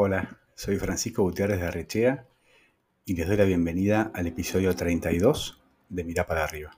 Hola, 0.00 0.38
soy 0.54 0.76
Francisco 0.76 1.24
Gutiérrez 1.24 1.58
de 1.58 1.66
Arrechea 1.66 2.24
y 3.04 3.16
les 3.16 3.26
doy 3.26 3.36
la 3.36 3.42
bienvenida 3.42 4.12
al 4.14 4.28
episodio 4.28 4.76
32 4.76 5.60
de 5.88 6.04
Mirá 6.04 6.24
para 6.24 6.44
arriba. 6.44 6.70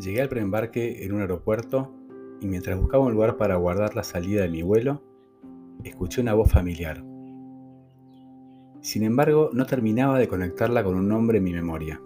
Llegué 0.00 0.20
al 0.20 0.28
preembarque 0.28 1.04
en 1.04 1.12
un 1.12 1.20
aeropuerto 1.20 1.94
y 2.40 2.48
mientras 2.48 2.76
buscaba 2.76 3.04
un 3.04 3.12
lugar 3.12 3.36
para 3.36 3.54
guardar 3.54 3.94
la 3.94 4.02
salida 4.02 4.42
de 4.42 4.48
mi 4.48 4.62
vuelo, 4.62 5.04
escuché 5.84 6.22
una 6.22 6.34
voz 6.34 6.50
familiar. 6.50 7.04
Sin 8.80 9.04
embargo, 9.04 9.50
no 9.52 9.64
terminaba 9.64 10.18
de 10.18 10.26
conectarla 10.26 10.82
con 10.82 10.96
un 10.96 11.06
nombre 11.06 11.38
en 11.38 11.44
mi 11.44 11.52
memoria, 11.52 12.00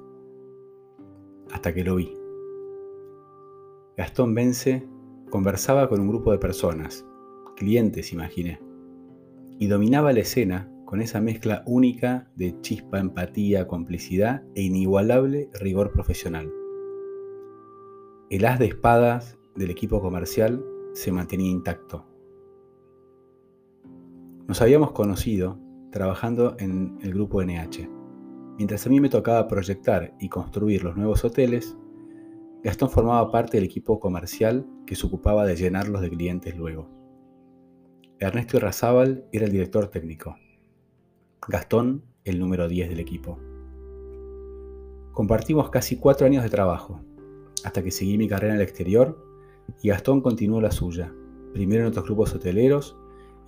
hasta 1.51 1.73
que 1.73 1.85
lo 1.85 1.97
vi. 1.97 2.20
Gastón 4.01 4.35
Vence 4.35 4.89
conversaba 5.29 5.87
con 5.91 6.01
un 6.01 6.09
grupo 6.09 6.33
de 6.33 6.39
personas, 6.39 7.05
clientes 7.55 8.15
imaginé, 8.15 8.59
y 9.59 9.67
dominaba 9.67 10.15
la 10.15 10.21
escena 10.21 10.73
con 10.87 11.03
esa 11.03 11.21
mezcla 11.21 11.63
única 11.67 12.31
de 12.35 12.59
chispa, 12.63 12.99
empatía, 12.99 13.69
complicidad 13.69 14.43
e 14.55 14.63
inigualable 14.63 15.51
rigor 15.53 15.93
profesional. 15.93 16.51
El 18.31 18.47
haz 18.47 18.59
de 18.59 18.69
espadas 18.69 19.39
del 19.55 19.71
equipo 19.71 20.01
comercial 20.01 20.65
se 20.95 21.13
mantenía 21.13 21.51
intacto. 21.51 22.07
Nos 24.49 24.63
habíamos 24.63 24.93
conocido 24.93 25.59
trabajando 25.93 26.57
en 26.59 26.97
el 27.03 27.13
grupo 27.13 27.43
NH. 27.43 27.87
Mientras 28.57 28.87
a 28.87 28.89
mí 28.89 28.99
me 28.99 29.11
tocaba 29.11 29.47
proyectar 29.47 30.15
y 30.19 30.31
construir 30.31 30.85
los 30.85 30.97
nuevos 30.97 31.23
hoteles, 31.23 31.77
Gastón 32.63 32.91
formaba 32.91 33.31
parte 33.31 33.57
del 33.57 33.65
equipo 33.65 33.99
comercial 34.01 34.67
que 34.87 34.95
se 34.95 35.07
ocupaba 35.07 35.47
de 35.47 35.57
llenarlos 35.57 36.03
de 36.03 36.11
clientes 36.11 36.55
luego. 36.57 36.91
Ernesto 38.19 38.59
Irrazábal 38.59 39.25
era 39.33 39.47
el 39.47 39.53
director 39.53 39.89
técnico. 39.89 40.37
Gastón, 41.49 42.05
el 42.25 42.39
número 42.39 42.69
10 42.69 42.91
del 42.91 43.01
equipo. 43.01 43.39
Compartimos 45.13 45.71
casi 45.71 45.97
cuatro 45.97 46.27
años 46.27 46.43
de 46.43 46.51
trabajo, 46.51 47.01
hasta 47.65 47.83
que 47.83 47.91
seguí 47.91 48.19
mi 48.19 48.29
carrera 48.29 48.53
en 48.53 48.61
el 48.61 48.67
exterior 48.67 49.25
y 49.83 49.89
Gastón 49.89 50.21
continuó 50.21 50.61
la 50.61 50.71
suya, 50.71 51.15
primero 51.55 51.83
en 51.83 51.89
otros 51.89 52.05
grupos 52.05 52.35
hoteleros 52.35 52.95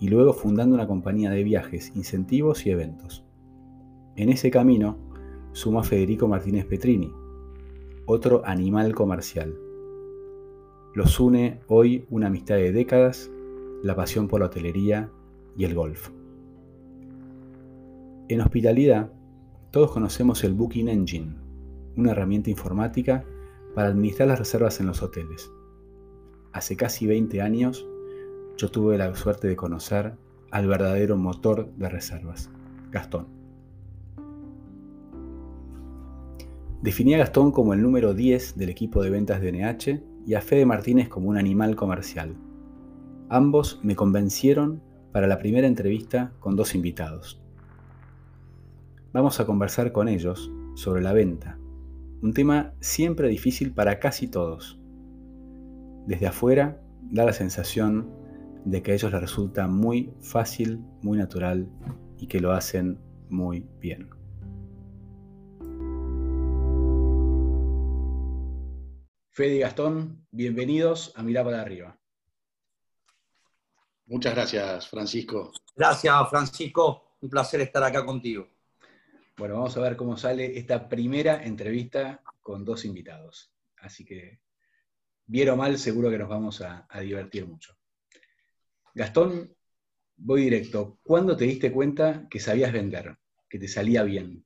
y 0.00 0.08
luego 0.08 0.32
fundando 0.32 0.74
una 0.74 0.86
compañía 0.86 1.30
de 1.30 1.44
viajes, 1.44 1.92
incentivos 1.94 2.64
y 2.64 2.70
eventos. 2.70 3.26
En 4.16 4.30
ese 4.30 4.50
camino 4.50 4.96
suma 5.52 5.82
Federico 5.82 6.28
Martínez 6.28 6.64
Petrini, 6.64 7.12
otro 8.12 8.42
animal 8.44 8.94
comercial. 8.94 9.58
Los 10.94 11.18
une 11.18 11.60
hoy 11.66 12.06
una 12.10 12.26
amistad 12.26 12.56
de 12.56 12.70
décadas, 12.70 13.30
la 13.82 13.96
pasión 13.96 14.28
por 14.28 14.40
la 14.40 14.46
hotelería 14.46 15.10
y 15.56 15.64
el 15.64 15.74
golf. 15.74 16.10
En 18.28 18.40
hospitalidad, 18.40 19.10
todos 19.70 19.90
conocemos 19.90 20.44
el 20.44 20.52
Booking 20.52 20.88
Engine, 20.88 21.34
una 21.96 22.12
herramienta 22.12 22.50
informática 22.50 23.24
para 23.74 23.88
administrar 23.88 24.28
las 24.28 24.38
reservas 24.38 24.78
en 24.80 24.86
los 24.86 25.02
hoteles. 25.02 25.50
Hace 26.52 26.76
casi 26.76 27.06
20 27.06 27.40
años, 27.40 27.86
yo 28.58 28.70
tuve 28.70 28.98
la 28.98 29.14
suerte 29.14 29.48
de 29.48 29.56
conocer 29.56 30.14
al 30.50 30.66
verdadero 30.66 31.16
motor 31.16 31.72
de 31.76 31.88
reservas, 31.88 32.50
Gastón. 32.90 33.41
Definía 36.82 37.14
a 37.14 37.20
Gastón 37.20 37.52
como 37.52 37.74
el 37.74 37.80
número 37.80 38.12
10 38.12 38.56
del 38.58 38.68
equipo 38.68 39.04
de 39.04 39.10
ventas 39.10 39.40
de 39.40 39.52
NH 39.52 40.02
y 40.26 40.34
a 40.34 40.40
Fede 40.40 40.66
Martínez 40.66 41.08
como 41.08 41.28
un 41.28 41.38
animal 41.38 41.76
comercial. 41.76 42.34
Ambos 43.28 43.78
me 43.84 43.94
convencieron 43.94 44.82
para 45.12 45.28
la 45.28 45.38
primera 45.38 45.68
entrevista 45.68 46.32
con 46.40 46.56
dos 46.56 46.74
invitados. 46.74 47.40
Vamos 49.12 49.38
a 49.38 49.46
conversar 49.46 49.92
con 49.92 50.08
ellos 50.08 50.50
sobre 50.74 51.02
la 51.02 51.12
venta, 51.12 51.56
un 52.20 52.34
tema 52.34 52.74
siempre 52.80 53.28
difícil 53.28 53.72
para 53.72 54.00
casi 54.00 54.26
todos. 54.26 54.80
Desde 56.08 56.26
afuera 56.26 56.82
da 57.12 57.24
la 57.24 57.32
sensación 57.32 58.10
de 58.64 58.82
que 58.82 58.90
a 58.90 58.94
ellos 58.94 59.12
les 59.12 59.20
resulta 59.20 59.68
muy 59.68 60.12
fácil, 60.20 60.80
muy 61.00 61.16
natural 61.16 61.68
y 62.18 62.26
que 62.26 62.40
lo 62.40 62.50
hacen 62.50 62.98
muy 63.28 63.68
bien. 63.78 64.21
Fede 69.34 69.54
y 69.56 69.58
Gastón, 69.60 70.26
bienvenidos 70.30 71.14
a 71.16 71.22
Mirar 71.22 71.46
para 71.46 71.62
arriba. 71.62 71.98
Muchas 74.04 74.34
gracias, 74.34 74.88
Francisco. 74.88 75.52
Gracias, 75.74 76.28
Francisco. 76.28 77.16
Un 77.22 77.30
placer 77.30 77.62
estar 77.62 77.82
acá 77.82 78.04
contigo. 78.04 78.46
Bueno, 79.38 79.54
vamos 79.54 79.74
a 79.74 79.80
ver 79.80 79.96
cómo 79.96 80.18
sale 80.18 80.58
esta 80.58 80.86
primera 80.86 81.42
entrevista 81.44 82.22
con 82.42 82.62
dos 82.62 82.84
invitados. 82.84 83.50
Así 83.78 84.04
que, 84.04 84.40
bien 85.24 85.48
o 85.48 85.56
mal, 85.56 85.78
seguro 85.78 86.10
que 86.10 86.18
nos 86.18 86.28
vamos 86.28 86.60
a, 86.60 86.86
a 86.90 87.00
divertir 87.00 87.46
mucho. 87.46 87.74
Gastón, 88.94 89.56
voy 90.14 90.42
directo. 90.42 90.98
¿Cuándo 91.02 91.38
te 91.38 91.46
diste 91.46 91.72
cuenta 91.72 92.28
que 92.28 92.38
sabías 92.38 92.70
vender, 92.70 93.16
que 93.48 93.58
te 93.58 93.66
salía 93.66 94.02
bien? 94.02 94.44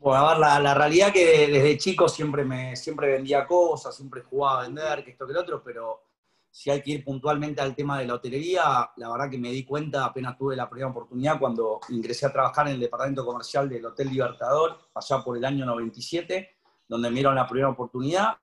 Bueno, 0.00 0.26
a 0.26 0.30
ver, 0.32 0.62
la, 0.62 0.74
realidad 0.74 1.12
que 1.12 1.46
desde 1.48 1.78
chico 1.78 2.08
siempre 2.08 2.44
me 2.44 2.76
siempre 2.76 3.12
vendía 3.12 3.46
cosas, 3.46 3.94
siempre 3.94 4.22
jugaba 4.22 4.60
a 4.60 4.62
vender, 4.64 5.04
que 5.04 5.12
esto 5.12 5.26
que 5.26 5.32
el 5.32 5.38
otro, 5.38 5.62
pero 5.62 6.04
si 6.50 6.70
hay 6.70 6.82
que 6.82 6.90
ir 6.92 7.04
puntualmente 7.04 7.62
al 7.62 7.74
tema 7.74 7.98
de 7.98 8.06
la 8.06 8.14
hotelería, 8.14 8.90
la 8.96 9.10
verdad 9.10 9.30
que 9.30 9.38
me 9.38 9.50
di 9.50 9.64
cuenta 9.64 10.04
apenas 10.04 10.36
tuve 10.36 10.54
la 10.54 10.68
primera 10.68 10.90
oportunidad 10.90 11.38
cuando 11.38 11.80
ingresé 11.88 12.26
a 12.26 12.32
trabajar 12.32 12.68
en 12.68 12.74
el 12.74 12.80
departamento 12.80 13.24
comercial 13.24 13.68
del 13.68 13.86
Hotel 13.86 14.10
Libertador, 14.10 14.78
allá 14.94 15.24
por 15.24 15.36
el 15.36 15.44
año 15.46 15.64
97, 15.64 16.56
donde 16.86 17.08
me 17.08 17.14
dieron 17.14 17.34
la 17.34 17.46
primera 17.46 17.70
oportunidad. 17.70 18.36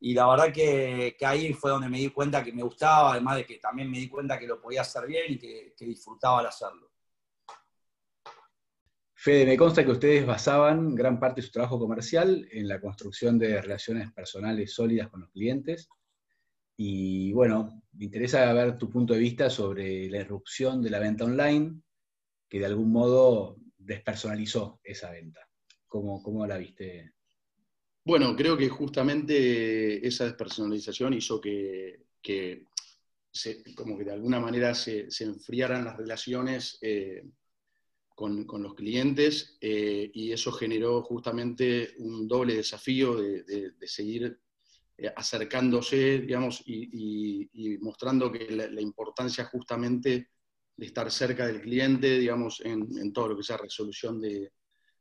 Y 0.00 0.14
la 0.14 0.26
verdad 0.28 0.52
que, 0.52 1.16
ahí 1.24 1.52
fue 1.54 1.70
donde 1.70 1.88
me 1.88 1.98
di 1.98 2.10
cuenta 2.10 2.42
que 2.42 2.52
me 2.52 2.62
gustaba, 2.62 3.12
además 3.12 3.36
de 3.36 3.46
que 3.46 3.58
también 3.58 3.90
me 3.90 3.98
di 3.98 4.08
cuenta 4.08 4.38
que 4.38 4.46
lo 4.46 4.60
podía 4.60 4.80
hacer 4.80 5.06
bien 5.06 5.32
y 5.32 5.38
que, 5.38 5.74
que 5.76 5.84
disfrutaba 5.84 6.40
al 6.40 6.46
hacerlo. 6.46 6.87
Fede, 9.20 9.46
me 9.46 9.56
consta 9.56 9.84
que 9.84 9.90
ustedes 9.90 10.24
basaban 10.24 10.94
gran 10.94 11.18
parte 11.18 11.40
de 11.40 11.46
su 11.48 11.50
trabajo 11.50 11.76
comercial 11.76 12.46
en 12.52 12.68
la 12.68 12.80
construcción 12.80 13.36
de 13.36 13.60
relaciones 13.60 14.12
personales 14.12 14.72
sólidas 14.72 15.08
con 15.08 15.22
los 15.22 15.30
clientes. 15.30 15.88
Y 16.76 17.32
bueno, 17.32 17.82
me 17.94 18.04
interesa 18.04 18.52
ver 18.52 18.78
tu 18.78 18.88
punto 18.88 19.14
de 19.14 19.18
vista 19.18 19.50
sobre 19.50 20.08
la 20.08 20.18
irrupción 20.18 20.80
de 20.80 20.90
la 20.90 21.00
venta 21.00 21.24
online, 21.24 21.82
que 22.48 22.60
de 22.60 22.66
algún 22.66 22.92
modo 22.92 23.56
despersonalizó 23.76 24.78
esa 24.84 25.10
venta. 25.10 25.40
¿Cómo, 25.88 26.22
cómo 26.22 26.46
la 26.46 26.56
viste? 26.56 27.14
Bueno, 28.04 28.36
creo 28.36 28.56
que 28.56 28.68
justamente 28.68 30.06
esa 30.06 30.26
despersonalización 30.26 31.14
hizo 31.14 31.40
que, 31.40 32.04
como 33.74 33.98
que 33.98 34.04
de 34.04 34.12
alguna 34.12 34.38
manera 34.38 34.76
se, 34.76 35.08
enfriaran 35.18 35.84
las 35.84 35.96
relaciones. 35.96 36.78
Eh, 36.82 37.24
con, 38.18 38.62
los 38.64 38.74
clientes 38.74 39.56
eh, 39.60 40.10
y 40.12 40.32
eso 40.32 40.50
generó 40.50 41.02
justamente 41.02 41.94
un 41.98 42.26
doble 42.26 42.56
desafío 42.56 43.14
de, 43.14 43.74
seguir 43.82 44.40
eh, 44.96 45.12
acercándose, 45.14 46.18
digamos, 46.18 46.64
y, 46.66 47.48
mostrando 47.80 48.32
que 48.32 48.50
la, 48.50 48.80
importancia 48.80 49.44
justamente 49.44 50.30
de 50.76 50.86
estar 50.86 51.08
cerca 51.12 51.46
del 51.46 51.60
cliente, 51.60 52.18
digamos, 52.18 52.60
en, 52.64 53.12
todo 53.12 53.28
lo 53.28 53.36
que 53.36 53.44
sea 53.44 53.56
resolución 53.56 54.20
de, 54.20 54.50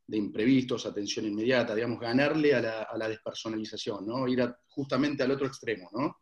imprevistos, 0.10 0.86
atención 0.86 1.26
inmediata, 1.26 1.74
digamos, 1.74 2.00
ganarle 2.00 2.54
a 2.54 2.88
la, 2.96 3.10
despersonalización, 3.10 4.06
¿no? 4.06 4.28
Ir 4.28 4.48
justamente 4.68 5.24
al 5.24 5.32
otro 5.32 5.48
extremo, 5.48 5.90
¿no? 5.92 6.18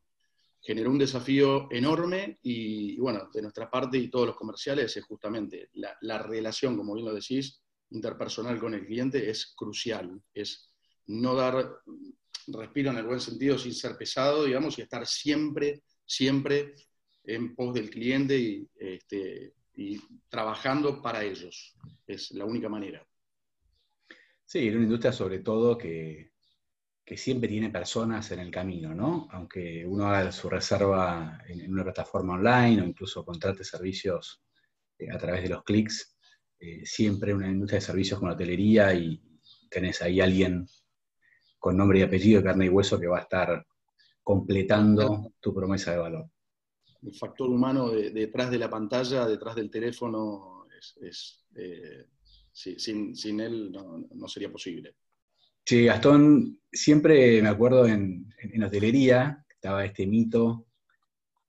Generó 0.65 0.89
un 0.89 0.97
desafío 0.97 1.67
enorme 1.71 2.39
y, 2.41 2.97
bueno, 2.97 3.29
de 3.31 3.41
nuestra 3.43 3.69
parte 3.69 3.99
y 3.99 4.09
todos 4.09 4.27
los 4.27 4.35
comerciales 4.35 4.97
es 4.97 5.05
justamente 5.05 5.69
la, 5.73 6.17
relación, 6.17 6.75
como 6.75 6.95
bien 6.95 7.05
lo 7.05 7.13
decís, 7.13 7.61
interpersonal 7.91 8.59
con 8.59 8.73
el 8.73 8.83
cliente 8.83 9.29
es 9.29 9.53
crucial, 9.55 10.19
es 10.33 10.71
no 11.05 11.35
dar 11.35 11.81
respiro 12.47 12.89
en 12.89 12.97
el 12.97 13.05
buen 13.05 13.19
sentido 13.19 13.59
sin 13.59 13.75
ser 13.75 13.95
pesado, 13.95 14.45
digamos, 14.45 14.77
y 14.79 14.81
estar 14.81 15.05
siempre, 15.05 15.83
siempre 16.03 16.73
en 17.23 17.55
pos 17.55 17.71
del 17.75 17.91
cliente 17.91 18.35
y, 18.35 18.67
este, 18.75 19.53
y 19.75 19.99
trabajando 20.29 20.99
para 20.99 21.23
ellos. 21.23 21.75
Es 22.07 22.31
la 22.31 22.45
única 22.45 22.69
manera. 22.69 23.07
Sí, 24.45 24.67
en 24.67 24.75
una 24.75 24.83
industria 24.85 25.11
sobre 25.11 25.39
todo 25.39 25.77
que, 25.77 26.31
que 27.05 27.17
siempre 27.17 27.47
tiene 27.47 27.69
personas 27.69 28.31
en 28.31 28.39
el 28.39 28.49
camino, 28.49 28.95
¿no? 28.95 29.27
Aunque 29.31 29.85
uno 29.85 30.07
haga 30.07 30.31
su 30.31 30.49
reserva 30.49 31.39
en, 31.47 31.71
una 31.71 31.83
plataforma 31.83 32.33
online 32.33 32.81
o 32.81 32.85
incluso 32.85 33.23
contrate 33.23 33.63
servicios 33.63 34.41
eh, 34.97 35.11
a 35.11 35.17
través 35.17 35.43
de 35.43 35.49
los 35.49 35.63
clics, 35.63 36.17
eh, 36.59 36.85
siempre 36.85 37.33
una 37.33 37.47
industria 37.47 37.79
de 37.79 37.85
servicios 37.85 38.19
con 38.19 38.29
hotelería 38.29 38.93
y 38.93 39.21
tenés 39.69 40.01
ahí 40.01 40.19
alguien 40.19 40.67
con 41.59 41.77
nombre 41.77 41.99
y 41.99 42.01
apellido, 42.01 42.43
carne 42.43 42.65
y 42.65 42.69
hueso 42.69 42.99
que 42.99 43.07
va 43.07 43.19
a 43.19 43.21
estar 43.21 43.65
completando 44.23 45.33
tu 45.39 45.53
promesa 45.53 45.91
de 45.91 45.97
valor. 45.97 46.29
El 47.03 47.13
factor 47.13 47.49
humano 47.49 47.91
detrás 47.91 48.49
de 48.49 48.57
la 48.57 48.69
pantalla, 48.69 49.27
detrás 49.27 49.55
del 49.55 49.69
teléfono, 49.69 50.65
es, 51.01 51.45
eh, 51.55 52.07
sin, 52.51 53.39
él 53.39 53.71
no, 53.71 54.27
sería 54.27 54.51
posible. 54.51 54.95
Sí, 55.65 55.85
Gastón, 55.85 56.59
siempre 56.71 57.41
me 57.41 57.49
acuerdo 57.49 57.87
en, 57.87 58.31
en 58.37 58.63
hotelería, 58.63 59.43
estaba 59.49 59.83
este 59.83 60.05
mito 60.05 60.67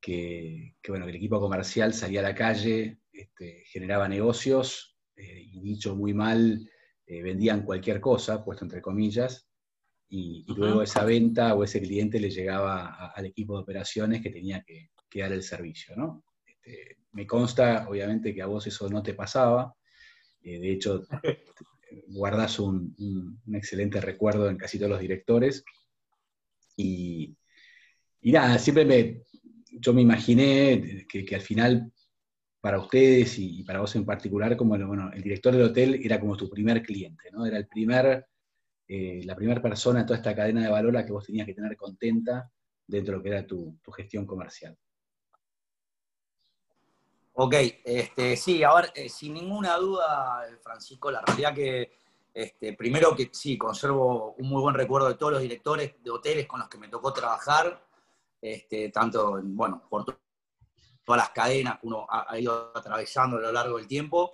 que, 0.00 0.74
bueno, 0.88 1.06
el 1.06 1.16
equipo 1.16 1.38
comercial 1.38 1.92
salía 1.92 2.20
a 2.20 2.22
la 2.22 2.34
calle, 2.34 3.00
este, 3.12 3.64
generaba 3.66 4.08
negocios 4.08 4.96
eh, 5.16 5.42
y 5.52 5.60
dicho 5.60 5.94
muy 5.96 6.14
mal, 6.14 6.66
eh, 7.06 7.22
vendían 7.22 7.62
cualquier 7.62 8.00
cosa, 8.00 8.42
puesto 8.42 8.64
entre 8.64 8.80
comillas, 8.80 9.48
y, 10.08 10.46
luego 10.54 10.82
esa 10.82 11.04
venta 11.04 11.54
o 11.54 11.64
ese 11.64 11.82
cliente 11.82 12.18
le 12.18 12.30
llegaba 12.30 13.10
al 13.10 13.26
equipo 13.26 13.56
de 13.56 13.64
operaciones 13.64 14.22
que 14.22 14.30
tenía 14.30 14.62
que, 14.62 14.90
dar 15.20 15.32
el 15.32 15.42
servicio. 15.42 15.94
¿no? 15.96 16.24
Este, 16.46 16.98
me 17.12 17.26
consta, 17.26 17.86
obviamente, 17.88 18.34
que 18.34 18.42
a 18.42 18.46
vos 18.46 18.66
eso 18.66 18.88
no 18.88 19.02
te 19.02 19.14
pasaba. 19.14 19.74
Eh, 20.42 20.58
de 20.58 20.72
hecho, 20.72 21.02
guardas 22.08 22.58
un, 22.58 23.40
excelente 23.52 24.00
recuerdo 24.00 24.48
en 24.48 24.56
casi 24.56 24.78
todos 24.78 24.90
los 24.90 25.00
directores. 25.00 25.64
Y, 26.76 27.36
nada, 28.22 28.58
siempre 28.58 28.84
me, 28.84 29.22
yo 29.80 29.92
me 29.92 30.02
imaginé 30.02 31.06
que, 31.08 31.34
al 31.34 31.40
final, 31.40 31.92
para 32.60 32.78
ustedes 32.78 33.38
y, 33.38 33.62
para 33.62 33.80
vos 33.80 33.94
en 33.96 34.04
particular, 34.04 34.56
como 34.56 34.76
bueno, 34.86 35.10
el 35.12 35.22
director 35.22 35.54
del 35.54 35.66
hotel 35.66 36.00
era 36.02 36.20
como 36.20 36.36
tu 36.36 36.48
primer 36.50 36.82
cliente, 36.82 37.30
¿no? 37.32 37.46
Era 37.46 37.58
el 37.58 37.68
primer, 37.68 38.26
eh, 38.88 39.22
la 39.24 39.36
primera 39.36 39.62
persona 39.62 40.00
en 40.00 40.06
toda 40.06 40.18
esta 40.18 40.34
cadena 40.34 40.62
de 40.62 40.70
valor 40.70 40.96
a 40.96 41.04
que 41.04 41.12
vos 41.12 41.26
tenías 41.26 41.46
que 41.46 41.54
tener 41.54 41.76
contenta 41.76 42.50
dentro 42.86 43.12
de 43.12 43.18
lo 43.18 43.22
que 43.22 43.30
era 43.30 43.46
tu, 43.46 43.78
gestión 43.96 44.26
comercial. 44.26 44.76
Ok, 47.38 47.54
este, 47.84 48.34
sí, 48.34 48.64
a 48.64 48.74
ver, 48.74 48.92
eh, 48.94 49.10
sin 49.10 49.34
ninguna 49.34 49.76
duda, 49.76 50.42
Francisco, 50.62 51.10
la 51.10 51.20
realidad 51.20 51.54
que 51.54 51.92
este, 52.32 52.72
primero 52.72 53.14
que 53.14 53.28
sí, 53.30 53.58
conservo 53.58 54.34
un 54.38 54.48
muy 54.48 54.62
buen 54.62 54.74
recuerdo 54.74 55.08
de 55.08 55.16
todos 55.16 55.34
los 55.34 55.42
directores 55.42 56.02
de 56.02 56.10
hoteles 56.10 56.46
con 56.46 56.60
los 56.60 56.68
que 56.70 56.78
me 56.78 56.88
tocó 56.88 57.12
trabajar, 57.12 57.86
este, 58.40 58.88
tanto 58.88 59.38
bueno, 59.42 59.82
por 59.88 60.04
todas 60.04 60.18
las 61.08 61.28
cadenas 61.30 61.78
que 61.78 61.86
uno 61.86 62.06
ha, 62.08 62.38
ido 62.38 62.72
atravesando 62.74 63.36
a 63.36 63.40
lo 63.40 63.52
largo 63.52 63.76
del 63.76 63.86
tiempo. 63.86 64.32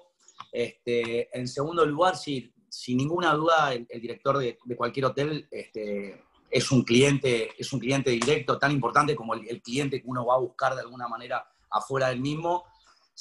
Este, 0.53 1.37
en 1.37 1.49
segundo 1.49 1.85
lugar, 1.85 2.17
sí, 2.17 2.55
sin 2.69 2.99
ninguna 2.99 3.35
duda, 3.35 3.73
el, 3.73 3.87
director 4.01 4.39
de, 4.39 4.59
cualquier 4.77 5.07
hotel 5.07 5.49
este, 5.51 6.25
es, 6.49 6.71
un 6.71 6.85
cliente, 6.85 7.51
es 7.59 7.73
un 7.73 7.81
cliente 7.81 8.11
directo 8.11 8.59
tan 8.59 8.71
importante 8.71 9.17
como 9.17 9.35
el, 9.35 9.61
cliente 9.61 10.01
que 10.01 10.09
uno 10.09 10.25
va 10.25 10.37
a 10.37 10.39
buscar 10.39 10.77
de 10.77 10.83
alguna 10.83 11.09
manera 11.09 11.45
afuera 11.69 12.09
del 12.09 12.21
mismo. 12.21 12.65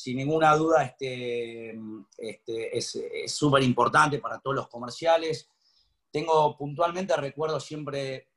Sin 0.01 0.17
ninguna 0.17 0.55
duda, 0.55 0.83
este, 0.83 1.79
este, 2.17 2.77
es 2.77 2.97
súper 3.27 3.61
importante 3.61 4.19
para 4.19 4.39
todos 4.39 4.55
los 4.55 4.67
comerciales. 4.67 5.47
Tengo 6.09 6.57
puntualmente, 6.57 7.15
recuerdo 7.15 7.59
siempre 7.59 8.31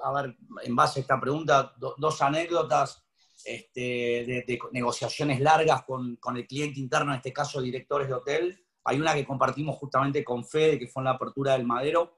a 0.00 0.12
ver, 0.12 0.36
en 0.62 0.76
base 0.76 1.00
a 1.00 1.02
esta 1.02 1.20
pregunta, 1.20 1.74
dos 1.76 2.22
anécdotas 2.22 3.04
este, 3.44 4.44
de, 4.46 4.58
negociaciones 4.72 5.40
largas 5.40 5.82
con, 5.84 6.18
el 6.36 6.46
cliente 6.46 6.80
interno, 6.80 7.12
en 7.12 7.16
este 7.16 7.32
caso 7.32 7.60
directores 7.60 8.08
de 8.08 8.14
hotel. 8.14 8.64
Hay 8.84 9.00
una 9.00 9.14
que 9.14 9.26
compartimos 9.26 9.76
justamente 9.76 10.24
con 10.24 10.44
Fede, 10.44 10.78
que 10.78 10.86
fue 10.86 11.00
en 11.00 11.06
la 11.06 11.12
apertura 11.12 11.52
del 11.52 11.66
Madero, 11.66 12.17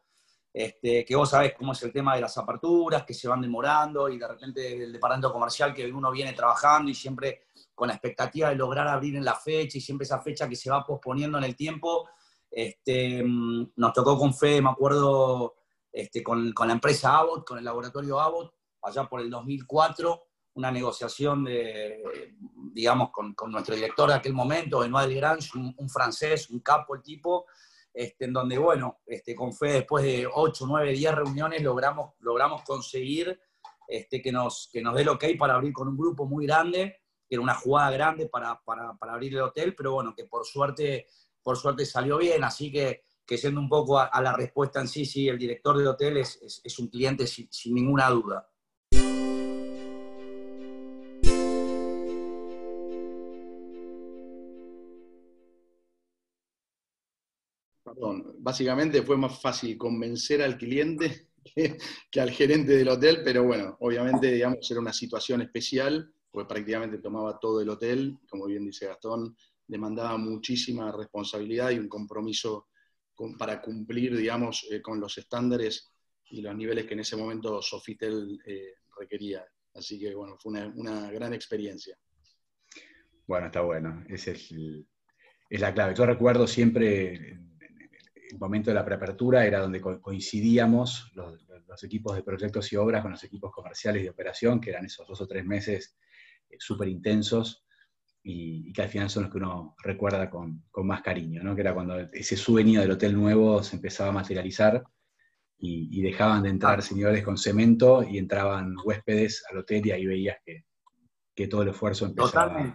este, 0.52 1.04
que 1.04 1.14
vos 1.14 1.30
sabés 1.30 1.54
cómo 1.56 1.72
es 1.72 1.82
el 1.82 1.92
tema 1.92 2.14
de 2.16 2.22
las 2.22 2.36
aperturas, 2.36 3.04
que 3.04 3.14
se 3.14 3.28
van 3.28 3.40
demorando 3.40 4.08
y 4.08 4.18
de 4.18 4.26
repente 4.26 4.84
el 4.84 4.92
departamento 4.92 5.32
comercial 5.32 5.72
que 5.72 5.90
uno 5.92 6.10
viene 6.10 6.32
trabajando 6.32 6.90
y 6.90 6.94
siempre 6.94 7.42
con 7.74 7.88
la 7.88 7.94
expectativa 7.94 8.48
de 8.48 8.56
lograr 8.56 8.88
abrir 8.88 9.16
en 9.16 9.24
la 9.24 9.36
fecha 9.36 9.78
y 9.78 9.80
siempre 9.80 10.04
esa 10.04 10.20
fecha 10.20 10.48
que 10.48 10.56
se 10.56 10.70
va 10.70 10.84
posponiendo 10.84 11.38
en 11.38 11.44
el 11.44 11.56
tiempo. 11.56 12.08
Este, 12.50 13.22
nos 13.24 13.92
tocó 13.92 14.18
con 14.18 14.34
Fede, 14.34 14.60
me 14.60 14.70
acuerdo, 14.70 15.54
este, 15.92 16.22
con, 16.22 16.52
la 16.52 16.72
empresa 16.72 17.16
Abbott, 17.16 17.46
con 17.46 17.58
el 17.58 17.64
laboratorio 17.64 18.18
Abbott, 18.20 18.52
allá 18.82 19.04
por 19.04 19.20
el 19.20 19.30
2004, 19.30 20.20
una 20.54 20.72
negociación 20.72 21.44
de, 21.44 22.02
digamos, 22.72 23.10
con, 23.12 23.34
nuestro 23.52 23.76
director 23.76 24.08
de 24.08 24.16
aquel 24.16 24.32
momento, 24.32 24.80
Benoît 24.80 25.14
Grange, 25.14 25.56
un, 25.56 25.72
un, 25.76 25.88
francés, 25.88 26.50
un 26.50 26.58
capo 26.60 26.96
el 26.96 27.02
tipo, 27.02 27.46
este, 27.92 28.24
en 28.26 28.32
donde, 28.32 28.58
bueno, 28.58 29.00
este, 29.06 29.34
con 29.34 29.52
fe, 29.52 29.72
después 29.72 30.04
de 30.04 30.28
8, 30.32 30.64
9, 30.66 30.92
10 30.92 31.14
reuniones, 31.14 31.62
logramos, 31.62 32.14
logramos 32.20 32.62
conseguir 32.62 33.40
este, 33.88 34.22
que, 34.22 34.32
nos, 34.32 34.68
que 34.72 34.82
nos 34.82 34.94
dé 34.94 35.02
el 35.02 35.08
ok 35.08 35.24
para 35.38 35.54
abrir 35.54 35.72
con 35.72 35.88
un 35.88 35.96
grupo 35.96 36.26
muy 36.26 36.46
grande, 36.46 37.00
que 37.28 37.36
era 37.36 37.42
una 37.42 37.54
jugada 37.54 37.90
grande 37.90 38.28
para, 38.28 38.60
para, 38.64 38.94
para 38.94 39.14
abrir 39.14 39.34
el 39.34 39.42
hotel, 39.42 39.74
pero 39.74 39.92
bueno, 39.92 40.14
que 40.14 40.24
por 40.24 40.44
suerte, 40.44 41.06
por 41.42 41.56
suerte 41.56 41.84
salió 41.84 42.18
bien, 42.18 42.44
así 42.44 42.70
que 42.70 43.02
que 43.30 43.38
siendo 43.38 43.60
un 43.60 43.68
poco 43.68 43.96
a, 43.96 44.20
la 44.20 44.32
respuesta 44.32 44.80
en 44.80 44.88
sí, 44.88 45.04
sí, 45.04 45.28
el 45.28 45.38
director 45.38 45.78
de 45.78 45.86
hotel 45.86 46.16
es, 46.16 46.78
un 46.80 46.88
cliente 46.88 47.28
sin, 47.28 47.48
ninguna 47.72 48.10
duda. 48.10 48.50
Básicamente 58.38 59.02
fue 59.02 59.16
más 59.16 59.40
fácil 59.40 59.76
convencer 59.76 60.42
al 60.42 60.56
cliente 60.56 61.28
que, 62.10 62.20
al 62.20 62.30
gerente 62.30 62.76
del 62.76 62.88
hotel, 62.88 63.20
pero 63.24 63.44
bueno, 63.44 63.76
obviamente, 63.80 64.30
digamos, 64.32 64.70
era 64.70 64.80
una 64.80 64.92
situación 64.92 65.42
especial, 65.42 66.12
porque 66.30 66.48
prácticamente 66.48 66.98
tomaba 66.98 67.38
todo 67.38 67.60
el 67.60 67.68
hotel, 67.68 68.18
como 68.28 68.46
bien 68.46 68.64
dice 68.64 68.86
Gastón, 68.86 69.36
demandaba 69.66 70.16
muchísima 70.16 70.92
responsabilidad 70.92 71.70
y 71.70 71.78
un 71.78 71.88
compromiso 71.88 72.68
para 73.38 73.60
cumplir, 73.60 74.16
digamos, 74.16 74.66
eh, 74.70 74.80
con 74.80 74.98
los 74.98 75.18
estándares 75.18 75.92
y 76.30 76.40
los 76.40 76.56
niveles 76.56 76.86
que 76.86 76.94
en 76.94 77.00
ese 77.00 77.16
momento 77.16 77.60
Sofitel 77.60 78.40
eh, 78.46 78.74
requería. 78.98 79.44
Así 79.74 79.98
que, 79.98 80.14
bueno, 80.14 80.36
fue 80.38 80.52
una, 80.74 81.10
gran 81.10 81.34
experiencia. 81.34 81.96
Bueno, 83.26 83.46
está 83.46 83.60
bueno. 83.60 84.04
Esa 84.08 84.32
es, 84.32 84.52
la 85.50 85.74
clave. 85.74 85.94
Yo 85.94 86.06
recuerdo 86.06 86.46
siempre 86.46 87.38
el 88.32 88.38
momento 88.38 88.70
de 88.70 88.74
la 88.74 88.84
preapertura 88.84 89.44
era 89.44 89.60
donde 89.60 89.80
coincidíamos 89.80 91.12
los, 91.14 91.38
equipos 91.82 92.16
de 92.16 92.22
proyectos 92.22 92.72
y 92.72 92.76
obras 92.76 93.00
con 93.00 93.12
los 93.12 93.24
equipos 93.24 93.52
comerciales 93.52 94.02
de 94.02 94.10
operación, 94.10 94.60
que 94.60 94.70
eran 94.70 94.84
esos 94.84 95.06
dos 95.06 95.20
o 95.20 95.26
tres 95.26 95.46
meses 95.46 95.96
eh, 96.48 96.56
súper 96.58 96.88
intensos, 96.88 97.64
y, 98.22 98.72
que 98.72 98.82
al 98.82 98.88
final 98.88 99.08
son 99.08 99.24
los 99.24 99.32
que 99.32 99.38
uno 99.38 99.74
recuerda 99.82 100.28
con, 100.28 100.64
más 100.82 101.02
cariño, 101.02 101.42
¿no? 101.42 101.54
que 101.54 101.62
era 101.62 101.72
cuando 101.72 101.98
ese 102.12 102.36
sueño 102.36 102.80
del 102.80 102.90
hotel 102.90 103.14
nuevo 103.14 103.62
se 103.62 103.76
empezaba 103.76 104.10
a 104.10 104.12
materializar 104.12 104.84
y, 105.56 106.02
dejaban 106.02 106.42
de 106.42 106.50
entrar 106.50 106.78
ah. 106.78 106.82
señores 106.82 107.22
con 107.22 107.36
cemento 107.36 108.02
y 108.02 108.18
entraban 108.18 108.74
huéspedes 108.84 109.44
al 109.50 109.58
hotel 109.58 109.86
y 109.86 109.90
ahí 109.92 110.06
veías 110.06 110.38
que, 110.44 110.64
todo 111.48 111.62
el 111.62 111.70
esfuerzo 111.70 112.04
empezaba 112.04 112.74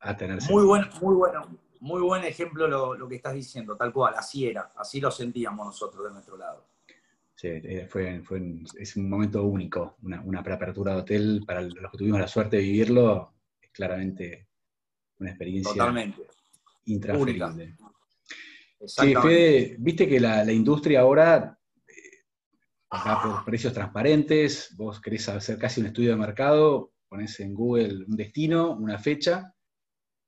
a 0.00 0.16
tener 0.16 0.38
Muy 0.48 0.64
bueno, 0.64 0.88
muy 1.02 1.14
bueno, 1.14 1.46
muy 1.86 2.00
buen 2.00 2.24
ejemplo 2.24 2.66
lo, 2.66 3.08
que 3.08 3.16
estás 3.16 3.34
diciendo, 3.34 3.76
tal 3.76 3.92
cual, 3.92 4.14
así 4.16 4.46
era, 4.46 4.72
así 4.76 5.00
lo 5.00 5.10
sentíamos 5.10 5.66
nosotros 5.66 6.04
de 6.04 6.12
nuestro 6.12 6.36
lado. 6.36 6.66
Sí, 7.34 7.48
eh, 7.48 7.86
fue, 7.88 8.22
es 8.78 8.96
un 8.96 9.08
momento 9.08 9.44
único, 9.44 9.96
una, 10.02 10.20
una 10.22 10.42
preapertura 10.42 10.94
de 10.94 11.00
hotel, 11.00 11.44
para 11.46 11.60
los 11.62 11.90
que 11.92 11.98
tuvimos 11.98 12.18
la 12.18 12.28
suerte 12.28 12.56
de 12.56 12.62
vivirlo, 12.62 13.34
es 13.60 13.70
claramente 13.70 14.48
una 15.18 15.30
experiencia 15.30 15.72
Totalmente. 15.72 16.26
intransferible. 16.86 17.76
Sí, 18.84 19.14
Fede, 19.14 19.76
viste 19.78 20.08
que 20.08 20.20
la, 20.20 20.50
industria 20.52 21.00
ahora 21.00 21.58
va 22.92 23.12
eh, 23.12 23.18
por 23.22 23.44
precios 23.44 23.72
transparentes, 23.72 24.74
vos 24.76 25.00
querés 25.00 25.28
hacer 25.28 25.58
casi 25.58 25.80
un 25.80 25.86
estudio 25.88 26.10
de 26.10 26.16
mercado, 26.16 26.92
pones 27.08 27.38
en 27.40 27.54
Google 27.54 28.04
un 28.06 28.16
destino, 28.16 28.72
una 28.72 28.98
fecha, 28.98 29.55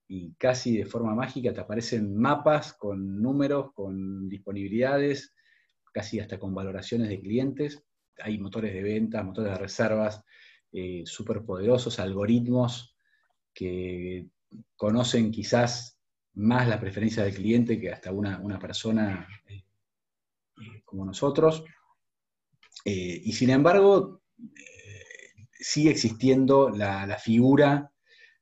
y 0.08 0.32
casi 0.34 0.78
de 0.78 0.86
forma 0.86 1.14
mágica 1.14 1.52
te 1.52 1.60
aparecen 1.60 2.16
mapas 2.16 2.72
con 2.72 3.20
números, 3.20 3.72
con 3.74 4.28
disponibilidades, 4.28 5.34
casi 5.92 6.18
hasta 6.18 6.38
con 6.38 6.54
valoraciones 6.54 7.08
de 7.08 7.20
clientes. 7.20 7.84
Hay 8.20 8.38
motores 8.38 8.72
de 8.72 8.82
venta, 8.82 9.22
motores 9.22 9.52
de 9.52 9.58
reservas 9.58 10.24
eh, 10.72 11.02
súper 11.04 11.44
poderosos, 11.44 11.98
algoritmos 12.00 12.96
que 13.52 14.28
conocen 14.76 15.30
quizás 15.30 15.98
más 16.34 16.68
la 16.68 16.80
preferencia 16.80 17.24
del 17.24 17.34
cliente 17.34 17.80
que 17.80 17.90
hasta 17.90 18.12
una, 18.12 18.58
persona 18.58 19.26
eh, 19.46 19.64
eh, 20.60 20.82
como 20.84 21.04
nosotros. 21.04 21.64
Eh, 22.84 23.20
y 23.24 23.32
sin 23.32 23.50
embargo, 23.50 24.22
sigue 25.52 25.90
existiendo 25.90 26.70
la, 26.70 27.18
figura 27.18 27.92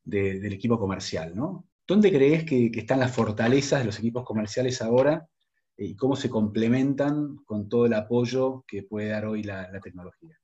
del 0.07 0.53
equipo 0.53 0.79
comercial, 0.79 1.37
¿no? 1.37 1.69
¿Dónde 1.87 2.11
crees 2.11 2.45
que, 2.45 2.71
están 2.75 3.01
las 3.01 3.15
fortalezas 3.15 3.81
de 3.81 3.87
los 3.87 3.99
equipos 3.99 4.25
comerciales 4.25 4.81
ahora 4.81 5.29
y 5.77 5.95
cómo 5.95 6.17
se 6.17 6.31
complementan 6.31 7.37
con 7.45 7.69
todo 7.69 7.85
el 7.85 7.93
apoyo 7.93 8.65
que 8.67 8.83
puede 8.83 9.09
dar 9.09 9.27
hoy 9.27 9.43
la 9.43 9.81
tecnología? 9.83 10.39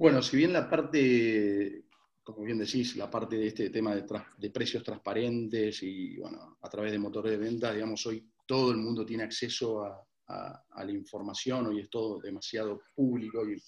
Bueno, 0.00 0.22
si 0.22 0.38
bien 0.38 0.54
la 0.54 0.70
parte, 0.70 1.84
como 2.22 2.42
bien 2.42 2.56
decís, 2.56 2.96
la 2.96 3.10
parte 3.10 3.36
de 3.36 3.48
este 3.48 3.68
tema 3.68 3.94
de, 3.94 4.50
precios 4.50 4.82
transparentes 4.82 5.82
y, 5.82 6.16
bueno, 6.16 6.56
a 6.58 6.70
través 6.70 6.92
de 6.92 6.98
motores 6.98 7.32
de 7.32 7.36
venta, 7.36 7.70
digamos, 7.70 8.06
hoy 8.06 8.26
todo 8.46 8.70
el 8.70 8.78
mundo 8.78 9.04
tiene 9.04 9.24
acceso 9.24 9.84
a, 9.84 10.02
la 10.26 10.90
información, 10.90 11.66
hoy 11.66 11.80
es 11.80 11.90
todo 11.90 12.18
demasiado 12.18 12.80
público 12.94 13.46
y 13.46 13.60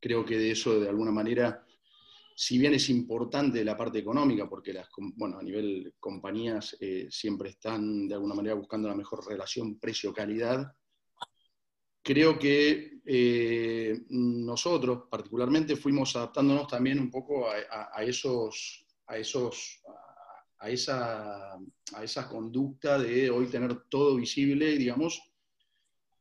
creo 0.00 0.24
que 0.24 0.36
de 0.36 0.50
eso, 0.50 0.80
de 0.80 0.88
alguna 0.88 1.12
manera, 1.12 1.64
si 2.34 2.58
bien 2.58 2.74
es 2.74 2.90
importante 2.90 3.64
la 3.64 3.76
parte 3.76 4.00
económica, 4.00 4.48
porque 4.48 4.72
las, 4.72 4.88
bueno, 5.16 5.38
a 5.38 5.42
nivel 5.42 5.94
compañías 6.00 6.76
eh, 6.80 7.06
siempre 7.08 7.50
están 7.50 8.08
de 8.08 8.14
alguna 8.14 8.34
manera 8.34 8.56
buscando 8.56 8.88
la 8.88 8.96
mejor 8.96 9.24
relación 9.26 9.78
precio-calidad, 9.78 10.74
creo 12.02 12.36
que 12.38 12.98
eh, 13.06 14.02
nosotros 14.10 15.04
particularmente 15.08 15.76
fuimos 15.76 16.16
adaptándonos 16.16 16.66
también 16.66 16.98
un 16.98 17.10
poco 17.10 17.46
a, 17.48 18.02
esos, 18.02 18.84
a, 19.06 19.16
esos, 19.16 19.80
a, 20.58 20.70
esa, 20.70 21.54
a 21.54 22.02
esa 22.02 22.28
conducta 22.28 22.98
de 22.98 23.30
hoy 23.30 23.46
tener 23.46 23.84
todo 23.88 24.16
visible, 24.16 24.76
digamos, 24.76 25.33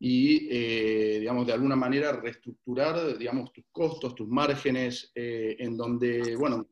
y, 0.06 0.50
eh, 0.52 1.20
digamos, 1.22 1.48
de 1.48 1.54
alguna 1.54 1.78
manera 1.78 2.12
reestructurar, 2.12 3.18
digamos, 3.18 3.54
tus 3.54 3.64
costos, 3.72 4.14
tus 4.14 4.28
márgenes, 4.28 5.14
eh, 5.16 5.56
en 5.60 5.78
donde, 5.78 6.36
bueno, 6.36 6.68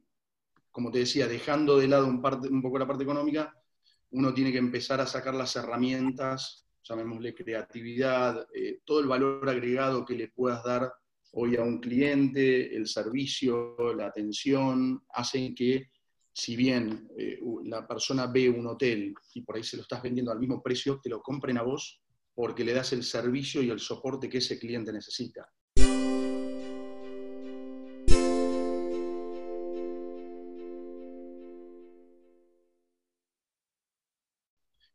como 0.70 0.92
te 0.92 1.00
decía, 1.00 1.30
dejando 1.30 1.78
de 1.78 1.88
lado 1.88 2.08
un, 2.08 2.22
parte, 2.22 2.50
un 2.50 2.62
poco 2.62 2.78
la 2.78 2.86
parte 2.86 3.04
económica, 3.04 3.58
uno 4.10 4.34
tiene 4.34 4.52
que 4.52 4.58
empezar 4.58 5.00
a 5.00 5.06
sacar 5.06 5.34
las 5.34 5.56
herramientas 5.56 6.68
llamémosle 6.84 7.34
creatividad, 7.34 8.48
eh, 8.54 8.82
todo 8.84 9.00
el 9.00 9.08
valor 9.08 9.48
agregado 9.48 10.04
que 10.04 10.16
le 10.16 10.28
puedas 10.28 10.62
dar 10.66 10.92
hoy 11.32 11.56
a 11.56 11.62
un 11.62 11.80
cliente, 11.80 12.76
el 12.76 12.86
servicio, 12.86 13.78
la 13.96 14.08
atención, 14.08 15.06
hacen 15.14 15.56
que 15.56 15.90
si 16.34 16.58
bien 16.58 17.08
eh, 17.18 17.40
la 17.64 17.88
persona 17.88 18.28
ve 18.28 18.50
un 18.50 18.68
hotel 18.68 19.14
y 19.36 19.42
por 19.42 19.56
ahí 19.56 19.64
se 19.64 19.78
lo 19.78 19.84
estás 19.84 20.02
vendiendo 20.02 20.34
al 20.34 20.40
mismo 20.40 20.62
precio, 20.62 21.00
te 21.02 21.10
lo 21.10 21.22
compren 21.22 21.58
a 21.58 21.62
vos 21.62 22.01
porque 22.34 22.64
le 22.64 22.74
das 22.74 22.94
el 22.94 23.04
servicio 23.04 23.62
y 23.62 23.70
el 23.70 23.80
soporte 23.80 24.30
que 24.30 24.40
ese 24.40 24.58
cliente 24.58 24.92
necesita. 24.92 25.50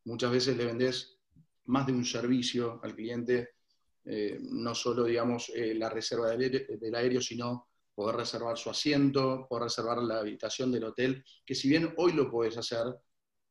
Muchas 0.04 0.30
veces 0.30 0.56
le 0.56 0.66
vendés 0.66 1.18
más 1.64 1.86
de 1.86 1.92
un 1.92 2.04
servicio 2.04 2.80
al 2.82 2.94
cliente, 2.94 3.56
eh, 4.04 4.38
no 4.40 4.72
solo, 4.74 5.04
digamos, 5.04 5.50
eh, 5.54 5.74
la 5.74 5.90
reserva 5.90 6.30
del 6.30 6.94
aéreo, 6.94 7.20
sino 7.20 7.68
poder 7.92 8.16
reservar 8.16 8.56
su 8.56 8.70
asiento, 8.70 9.46
poder 9.48 9.64
reservar 9.64 9.98
la 9.98 10.20
habitación 10.20 10.70
del 10.70 10.84
hotel, 10.84 11.24
que 11.44 11.54
si 11.54 11.68
bien 11.68 11.92
hoy 11.96 12.12
lo 12.12 12.30
puedes 12.30 12.56
hacer, 12.56 12.84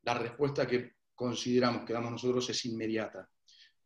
la 0.03 0.13
respuesta 0.13 0.65
que 0.65 0.93
consideramos 1.13 1.83
que 1.83 1.93
damos 1.93 2.11
nosotros 2.11 2.49
es 2.49 2.65
inmediata. 2.65 3.29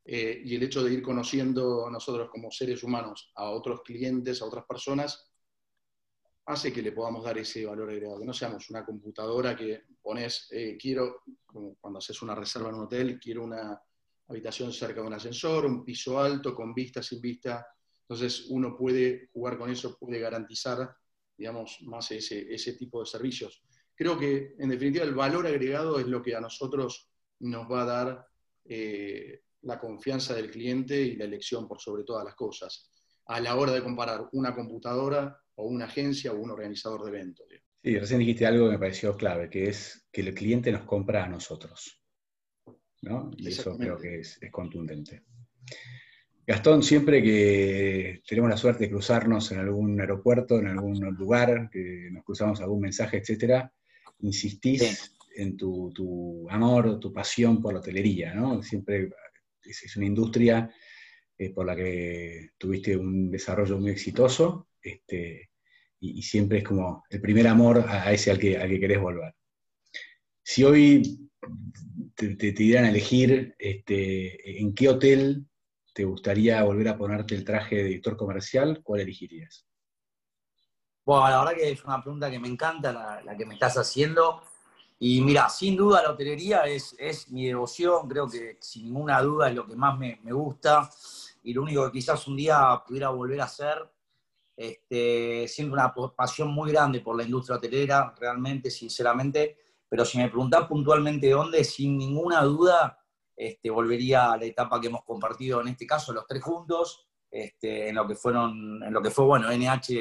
Eh, 0.06 0.41
y 0.44 0.56
el 0.56 0.63
hecho 0.63 0.84
de 0.84 0.94
ir 0.94 1.01
conociendo 1.01 1.89
nosotros 1.89 2.29
como 2.32 2.51
seres 2.51 2.84
humanos 2.84 3.32
a 3.36 3.50
otros 3.50 3.82
clientes, 3.84 4.41
a 4.41 4.46
otras 4.46 4.65
personas, 4.65 5.32
hace 6.46 6.74
que 6.74 6.82
le 6.82 6.91
podamos 6.91 7.24
dar 7.24 7.38
ese 7.38 7.65
valor 7.65 7.89
agregado, 7.89 8.20
que 8.20 8.25
no 8.25 8.34
seamos 8.34 8.70
una 8.72 8.84
computadora 8.84 9.56
que 9.56 9.84
pones, 10.01 10.50
quiero, 10.79 11.22
como 11.46 11.75
cuando 11.75 12.00
haces 12.00 12.20
una 12.24 12.34
reserva 12.34 12.70
en 12.70 12.75
un 12.75 12.86
hotel, 12.86 13.20
quiero 13.20 13.44
una, 13.44 13.79
habitación 14.29 14.72
cerca 14.72 15.01
de 15.01 15.08
un 15.08 15.13
ascensor, 15.13 15.65
un 15.65 15.84
piso 15.84 16.20
alto, 16.20 16.56
con 16.56 16.74
vista, 16.74 17.01
sin 17.01 17.20
vista. 17.20 17.65
Entonces 18.01 18.46
uno 18.50 18.77
puede 18.77 19.29
jugar 19.34 19.58
con 19.58 19.70
eso, 19.70 19.98
puede 19.98 20.20
garantizar, 20.20 20.96
digamos, 21.36 21.79
más 21.84 22.12
ese, 22.12 22.53
ese 22.53 22.74
tipo 22.74 23.00
de 23.01 23.08
servicios. 23.08 23.63
Creo 23.96 24.18
que, 24.18 24.56
en 24.58 24.70
definitiva, 24.70 25.03
el 25.03 25.15
valor 25.15 25.48
agregado 25.48 26.00
es 26.00 26.08
lo 26.08 26.22
que 26.22 26.36
a 26.36 26.39
nosotros 26.39 27.10
nos 27.39 27.70
va 27.70 27.82
a 27.82 27.86
dar 27.86 28.27
eh, 28.65 29.41
la 29.62 29.80
confianza 29.80 30.34
del 30.34 30.50
cliente 30.50 31.00
y 31.00 31.16
la 31.16 31.25
elección 31.25 31.68
por 31.68 31.80
sobre 31.80 32.04
todas 32.04 32.25
las 32.25 32.36
cosas, 32.36 32.92
a 33.25 33.39
la 33.39 33.56
hora 33.56 33.74
de 33.74 33.84
comparar 33.84 34.28
una 34.32 34.56
computadora 34.56 35.38
o 35.56 35.66
una 35.68 35.86
agencia 35.86 36.32
o 36.32 36.39
un 36.39 36.51
organizador 36.51 37.04
de 37.04 37.10
eventos. 37.10 37.46
Sí, 37.84 37.98
recién 37.98 38.20
dijiste 38.20 38.46
algo 38.46 38.66
que 38.66 38.72
me 38.74 38.80
pareció 38.80 39.16
clave, 39.16 39.50
que 39.50 39.70
es 39.70 40.08
que 40.12 40.22
el 40.22 40.34
cliente 40.34 40.72
nos 40.72 40.84
compra 40.84 41.25
a 41.25 41.30
nosotros. 41.30 42.01
Y 43.38 43.48
eso 43.48 43.78
creo 43.78 43.98
que 43.98 44.20
es, 44.20 44.39
contundente. 44.51 45.24
Gastón, 46.46 46.84
siempre 46.84 47.22
que 47.22 48.22
tenemos 48.28 48.50
la 48.50 48.58
suerte 48.58 48.86
de 48.86 48.89
cruzarnos 48.89 49.51
en 49.51 49.60
algún 49.60 50.00
aeropuerto, 50.00 50.58
en 50.60 50.68
algún 50.68 51.00
lugar, 51.16 51.70
que 51.72 52.10
nos 52.12 52.24
cruzamos 52.24 52.60
algún 52.60 52.82
mensaje, 52.82 53.18
etcétera, 53.18 53.72
insistís 54.20 55.16
en 55.36 55.56
tu, 55.56 56.48
amor, 56.50 57.00
tu 57.00 57.13
pasión 57.13 57.62
por 57.62 57.74
la 57.74 57.80
hotelería, 57.80 58.34
¿no? 58.34 58.62
Siempre 58.62 59.10
es, 59.70 59.96
una 59.96 60.06
industria 60.06 60.74
eh, 61.38 61.50
por 61.52 61.66
la 61.66 61.76
que 61.76 62.52
tuviste 62.58 62.96
un 62.96 63.32
desarrollo 63.32 63.78
muy 63.80 63.92
exitoso, 63.92 64.70
este, 64.82 65.52
y, 66.00 66.22
siempre 66.22 66.60
es 66.60 66.64
como 66.64 67.04
el 67.10 67.22
primer 67.22 67.48
amor 67.48 67.86
a, 67.88 68.12
ese 68.12 68.32
al 68.32 68.40
que, 68.40 68.58
al 68.58 68.70
que 68.70 68.80
querés 68.80 69.00
volver. 69.00 69.36
Si 70.44 70.64
hoy 70.64 71.30
te, 72.16 72.36
te, 72.36 72.52
dieran 72.52 72.86
a 72.86 72.90
elegir 72.90 73.56
este, 73.58 74.60
en 74.60 74.74
qué 74.74 74.90
hotel 74.90 75.46
te 75.94 76.06
gustaría 76.06 76.64
volver 76.64 76.88
a 76.88 76.98
ponerte 76.98 77.36
el 77.36 77.44
traje 77.44 77.76
de 77.76 77.84
director 77.84 78.16
comercial, 78.16 78.82
¿cuál 78.84 79.02
elegirías? 79.02 79.68
Bueno, 81.10 81.28
la 81.28 81.40
verdad 81.40 81.56
que 81.56 81.72
es 81.72 81.84
una 81.84 82.02
pregunta 82.02 82.30
que 82.30 82.40
me 82.40 82.48
encanta, 82.48 82.94
la, 83.26 83.36
que 83.36 83.46
me 83.46 83.56
estás 83.56 83.78
haciendo. 83.78 84.44
Y 85.01 85.22
mira, 85.22 85.48
sin 85.48 85.77
duda 85.77 86.03
la 86.03 86.12
hotelería 86.12 86.63
es, 86.65 86.94
es, 87.00 87.32
mi 87.32 87.48
devoción, 87.48 88.08
creo 88.10 88.27
que 88.27 88.58
sin 88.60 88.84
ninguna 88.84 89.22
duda 89.22 89.50
es 89.50 89.56
lo 89.56 89.65
que 89.65 89.75
más 89.75 89.98
me, 89.98 90.20
me, 90.24 90.34
gusta 90.34 90.89
y 91.41 91.53
lo 91.53 91.62
único 91.62 91.86
que 91.86 92.00
quizás 92.00 92.27
un 92.27 92.36
día 92.36 92.84
pudiera 92.86 93.10
volver 93.10 93.39
a 93.39 93.46
hacer. 93.46 93.89
Este, 94.58 95.48
siento 95.48 95.74
una 95.74 95.94
pasión 96.13 96.50
muy 96.50 96.70
grande 96.72 97.00
por 97.00 97.15
la 97.15 97.24
industria 97.24 97.56
hotelera, 97.56 98.13
realmente, 98.20 98.70
sinceramente, 98.70 99.58
pero 99.88 100.03
si 100.03 100.18
me 100.18 100.27
preguntás 100.27 100.68
puntualmente 100.68 101.29
dónde, 101.29 101.63
sin 101.63 101.98
ninguna 101.98 102.44
duda, 102.44 103.00
este, 103.38 103.70
volvería 103.70 104.34
a 104.34 104.38
la 104.38 104.44
etapa 104.44 104.82
que 104.82 104.88
hemos 104.88 105.06
compartido 105.06 105.62
en 105.62 105.70
este 105.70 105.88
caso, 105.88 106.12
los 106.12 106.27
tres 106.27 106.44
juntos, 106.44 107.08
este, 107.32 107.88
en 107.88 107.96
lo 107.96 108.06
que 108.06 108.15
fueron, 108.15 108.84
en 108.84 108.91
lo 108.91 109.01
que 109.01 109.12
fue 109.12 109.24
bueno, 109.24 109.48
NH 109.50 109.94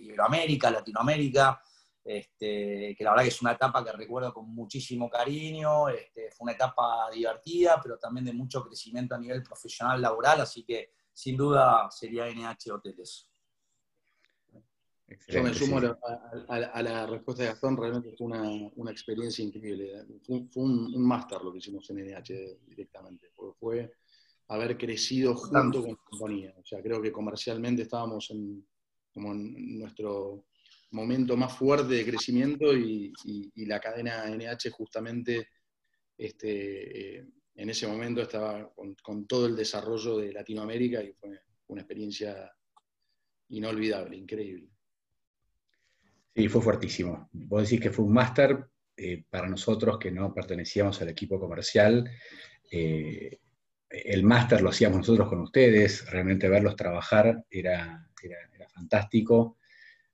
Iberoamérica, 0.00 0.68
Latinoamérica, 0.68 1.62
este, 2.04 2.94
que 2.96 3.04
la 3.04 3.10
verdad 3.10 3.22
que 3.22 3.28
es 3.28 3.42
una 3.42 3.52
etapa 3.52 3.84
que 3.84 3.92
recuerdo 3.92 4.32
con 4.34 4.52
muchísimo 4.52 5.08
cariño, 5.08 5.88
este, 5.88 6.30
fue 6.32 6.44
una 6.44 6.52
etapa 6.52 7.10
divertida, 7.12 7.80
pero 7.82 7.98
también 7.98 8.26
de 8.26 8.32
mucho 8.32 8.64
crecimiento 8.64 9.14
a 9.14 9.18
nivel 9.18 9.42
profesional 9.42 10.00
laboral, 10.00 10.40
así 10.40 10.64
que 10.64 10.92
sin 11.12 11.36
duda 11.36 11.90
sería 11.90 12.26
NH 12.26 12.72
Hoteles. 12.72 13.28
Yo 15.28 15.42
me 15.42 15.52
sumo 15.52 15.78
a, 16.48 16.82
la 16.82 17.06
respuesta 17.06 17.42
de 17.42 17.50
Gastón, 17.50 17.76
realmente 17.76 18.14
fue 18.16 18.28
una, 18.28 18.90
experiencia 18.90 19.44
increíble. 19.44 20.06
Fue, 20.22 20.42
un, 20.54 21.02
máster 21.02 21.42
lo 21.42 21.52
que 21.52 21.58
hicimos 21.58 21.88
en 21.90 21.98
NH 21.98 22.58
directamente, 22.66 23.30
fue 23.58 23.92
haber 24.48 24.76
crecido 24.76 25.34
junto 25.34 25.82
con 25.82 25.90
la 25.90 25.98
compañía. 26.04 26.54
O 26.58 26.64
sea, 26.64 26.82
creo 26.82 27.00
que 27.00 27.12
comercialmente 27.12 27.82
estábamos 27.82 28.30
en, 28.30 28.66
como 29.12 29.32
en 29.32 29.78
nuestro 29.78 30.46
momento 30.92 31.36
más 31.36 31.56
fuerte 31.56 31.94
de 31.94 32.06
crecimiento 32.06 32.76
y, 32.76 33.12
la 33.66 33.80
cadena 33.80 34.24
NH 34.26 34.70
justamente 34.70 35.48
este, 36.16 37.18
eh, 37.18 37.26
en 37.54 37.70
ese 37.70 37.86
momento 37.86 38.22
estaba 38.22 38.72
con, 38.74 39.26
todo 39.26 39.46
el 39.46 39.56
desarrollo 39.56 40.18
de 40.18 40.32
Latinoamérica 40.32 41.02
y 41.02 41.12
fue 41.12 41.40
una 41.68 41.82
experiencia 41.82 42.50
inolvidable, 43.48 44.16
increíble. 44.16 44.68
Sí, 46.34 46.48
fue 46.48 46.62
fuertísimo. 46.62 47.28
Vos 47.32 47.62
decís 47.62 47.80
que 47.80 47.90
fue 47.90 48.04
un 48.04 48.12
máster 48.12 48.66
eh, 48.96 49.24
para 49.28 49.48
nosotros 49.48 49.98
que 49.98 50.10
no 50.10 50.32
pertenecíamos 50.32 51.00
al 51.02 51.10
equipo 51.10 51.38
comercial. 51.38 52.10
Eh, 52.70 53.38
el 53.90 54.22
máster 54.22 54.62
lo 54.62 54.70
hacíamos 54.70 54.98
nosotros 54.98 55.28
con 55.28 55.40
ustedes, 55.40 56.10
realmente 56.10 56.48
verlos 56.48 56.76
trabajar 56.76 57.44
era, 57.50 58.08
era, 58.22 58.68
fantástico. 58.68 59.58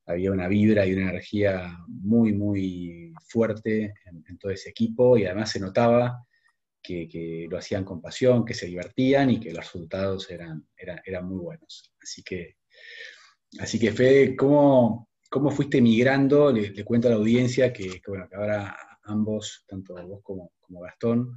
Había 0.09 0.33
una 0.33 0.49
vibra 0.49 0.85
y 0.87 0.95
una 0.95 1.11
energía 1.11 1.79
muy, 1.87 2.33
muy 2.33 3.13
fuerte 3.29 3.95
en, 4.07 4.39
todo 4.39 4.51
ese 4.51 4.71
equipo 4.71 5.17
y 5.17 5.27
además 5.27 5.51
se 5.51 5.61
notaba 5.61 6.25
que, 6.83 7.47
lo 7.51 7.59
hacían 7.59 7.85
con 7.85 8.01
pasión, 8.01 8.45
que 8.45 8.55
se 8.55 8.67
divertían 8.67 9.31
y 9.31 9.39
que 9.39 9.53
los 9.53 9.65
resultados 9.65 10.31
eran, 10.31 10.67
eran, 10.77 11.29
muy 11.29 11.39
buenos. 11.39 11.93
Así 12.03 12.23
que, 12.23 12.57
así 13.61 13.79
que 13.79 13.93
Fede, 13.93 14.35
¿cómo, 14.35 15.09
¿Cómo 15.31 15.51
fuiste 15.51 15.83
migrando? 15.83 16.51
Le, 16.51 16.85
cuento 16.85 17.09
a 17.09 17.11
la 17.11 17.19
audiencia 17.19 17.71
que, 17.71 18.01
bueno, 18.07 18.27
que 18.29 18.37
ahora 18.37 18.75
ambos, 19.03 19.65
tanto 19.69 19.95
vos 20.07 20.23
como, 20.23 20.51
Gastón, 20.81 21.37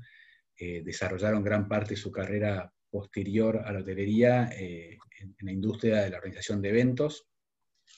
eh, 0.58 0.82
desarrollaron 0.84 1.44
gran 1.44 1.68
parte 1.68 1.92
de 1.92 2.02
su 2.02 2.10
carrera 2.10 2.72
posterior 2.90 3.62
a 3.66 3.72
la 3.74 3.80
hotelería 3.80 4.50
eh, 4.58 4.98
en, 5.20 5.36
la 5.42 5.52
industria 5.52 6.02
de 6.02 6.10
la 6.10 6.18
organización 6.18 6.62
de 6.62 6.70
eventos. 6.70 7.28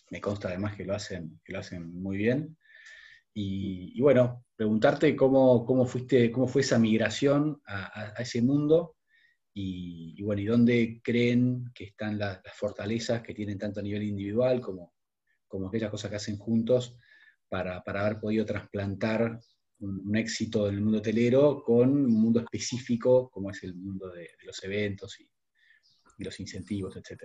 Me 0.09 0.21
consta 0.21 0.49
además 0.49 0.75
que 0.75 0.85
lo 0.85 0.93
hacen, 0.93 1.39
que 1.43 1.53
lo 1.53 1.59
hacen 1.59 2.01
muy 2.01 2.17
bien. 2.17 2.57
Y, 3.33 3.99
bueno, 3.99 4.45
preguntarte 4.55 5.15
cómo, 5.15 5.65
cómo, 5.65 5.87
fuiste, 5.87 6.31
cómo 6.31 6.47
fue 6.47 6.61
esa 6.61 6.77
migración 6.77 7.61
a, 7.65 8.13
ese 8.19 8.43
mundo 8.43 8.97
y, 9.53 10.21
bueno, 10.21 10.41
y 10.41 10.45
dónde 10.45 11.01
creen 11.03 11.71
que 11.73 11.85
están 11.85 12.19
las 12.19 12.41
fortalezas 12.53 13.23
que 13.23 13.33
tienen 13.33 13.57
tanto 13.57 13.79
a 13.79 13.83
nivel 13.83 14.03
individual 14.03 14.61
como, 14.61 14.93
como 15.47 15.67
aquellas 15.67 15.89
cosas 15.89 16.11
que 16.11 16.17
hacen 16.17 16.37
juntos 16.37 16.95
para, 17.49 17.83
haber 17.85 18.19
podido 18.19 18.45
trasplantar 18.45 19.39
un, 19.79 20.15
éxito 20.15 20.67
en 20.67 20.75
el 20.75 20.81
mundo 20.81 20.99
hotelero 20.99 21.61
con 21.63 21.89
un 21.89 22.09
mundo 22.09 22.39
específico 22.39 23.29
como 23.29 23.51
es 23.51 23.63
el 23.63 23.75
mundo 23.75 24.09
de, 24.09 24.29
los 24.43 24.63
eventos 24.63 25.19
y, 25.19 25.29
los 26.17 26.39
incentivos, 26.39 26.95
etc. 26.95 27.23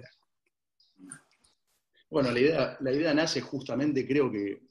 Bueno, 2.10 2.30
la 2.30 2.40
idea, 2.40 2.76
la 2.80 2.92
idea 2.92 3.12
nace 3.12 3.40
justamente, 3.42 4.06
creo 4.06 4.30
que 4.30 4.62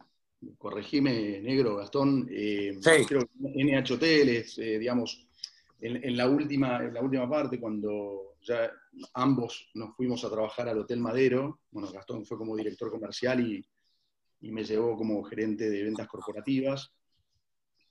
corregime, 0.57 1.39
negro, 1.41 1.75
Gastón, 1.77 2.27
eh, 2.31 2.77
creo 3.07 3.21
que 3.21 3.63
NH 3.63 3.93
Hoteles, 3.93 4.57
eh, 4.57 4.79
digamos, 4.79 5.27
en, 5.79 6.17
la 6.17 6.27
última, 6.27 6.83
en 6.83 6.93
la 6.95 7.01
última 7.01 7.29
parte, 7.29 7.59
cuando 7.59 8.37
ya 8.41 8.71
ambos 9.13 9.69
nos 9.75 9.95
fuimos 9.95 10.23
a 10.23 10.31
trabajar 10.31 10.67
al 10.67 10.79
Hotel 10.79 10.99
Madero, 10.99 11.59
bueno, 11.69 11.91
Gastón 11.91 12.25
fue 12.25 12.37
como 12.37 12.55
director 12.55 12.89
comercial 12.89 13.39
y, 13.41 13.65
me 14.39 14.63
llevó 14.63 14.95
como 14.95 15.23
gerente 15.23 15.69
de 15.69 15.83
ventas 15.83 16.07
corporativas, 16.07 16.91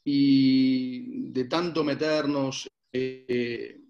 y 0.04 1.30
de 1.30 1.44
tanto 1.44 1.84
meternos, 1.84 2.68
eh, 2.92 3.80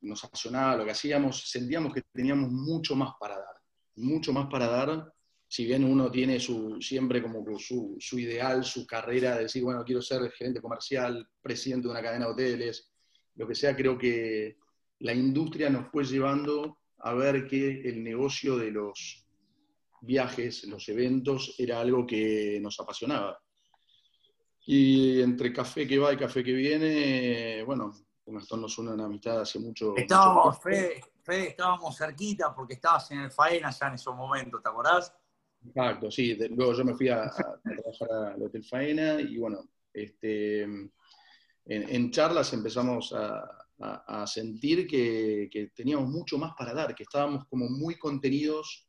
nos 0.00 0.24
apasionaba 0.24 0.76
lo 0.76 0.84
que 0.84 0.90
hacíamos, 0.90 1.48
sentíamos 1.48 1.94
que 1.94 2.02
teníamos 2.12 2.50
mucho 2.50 2.94
más 2.94 3.12
para 3.18 3.36
dar, 3.36 3.51
mucho 3.96 4.32
más 4.32 4.48
para 4.48 4.66
dar 4.66 5.12
si 5.52 5.66
bien 5.66 5.84
uno 5.84 6.10
tiene 6.10 6.40
su, 6.40 6.80
siempre 6.80 7.20
como 7.22 7.44
su, 7.58 7.96
su, 8.00 8.18
ideal, 8.18 8.64
su 8.64 8.86
carrera 8.86 9.36
de 9.36 9.42
decir, 9.42 9.62
bueno, 9.62 9.84
quiero 9.84 10.00
ser 10.00 10.30
gerente 10.32 10.62
comercial, 10.62 11.28
presidente 11.42 11.88
de 11.88 11.92
una 11.92 12.00
cadena 12.00 12.24
de 12.24 12.32
hoteles, 12.32 12.90
lo 13.34 13.46
que 13.46 13.54
sea, 13.54 13.76
creo 13.76 13.98
que 13.98 14.56
la 15.00 15.12
industria 15.12 15.68
nos 15.68 15.90
fue 15.90 16.04
llevando 16.04 16.78
a 17.00 17.12
ver 17.12 17.46
que 17.46 17.82
el 17.82 18.02
negocio 18.02 18.56
de 18.56 18.70
los 18.70 19.26
viajes, 20.00 20.64
los 20.64 20.88
eventos, 20.88 21.54
era 21.58 21.80
algo 21.80 22.06
que 22.06 22.58
nos 22.62 22.80
apasionaba. 22.80 23.38
Y 24.64 25.20
entre 25.20 25.52
café 25.52 25.86
que 25.86 25.98
va 25.98 26.14
y 26.14 26.16
café 26.16 26.42
que 26.42 26.54
viene, 26.54 27.62
bueno, 27.64 27.92
con 28.24 28.36
esto 28.38 28.56
nos 28.56 28.78
une 28.78 28.92
una 28.92 29.04
amistad 29.04 29.40
hace 29.40 29.58
mucho. 29.58 29.96
Estábamos, 29.96 30.58
Fede, 30.60 31.00
estábamos 31.48 31.96
cerquita 31.96 32.54
porque 32.54 32.74
estabas 32.74 33.10
en 33.10 33.20
el 33.20 33.30
Faena 33.30 33.70
ya 33.70 33.88
en 33.88 33.94
esos 33.94 34.14
momentos, 34.14 34.62
¿te 34.62 34.68
acordás? 34.68 35.14
Exacto, 35.64 36.10
sí. 36.10 36.36
Luego 36.50 36.72
yo 36.74 36.84
me 36.84 36.94
fui 36.94 37.08
a, 37.08 37.30
trabajar 37.30 38.34
al 38.34 38.42
Hotel 38.42 38.64
Faena 38.64 39.20
y 39.20 39.38
bueno, 39.38 39.68
este, 39.92 40.62
en, 41.64 42.10
charlas 42.10 42.52
empezamos 42.52 43.12
a, 43.14 43.58
sentir 44.26 44.86
que, 44.86 45.72
teníamos 45.74 46.08
mucho 46.08 46.38
más 46.38 46.52
para 46.56 46.72
dar, 46.72 46.94
que 46.94 47.02
estábamos 47.02 47.46
como 47.46 47.68
muy 47.68 47.98
contenidos, 47.98 48.88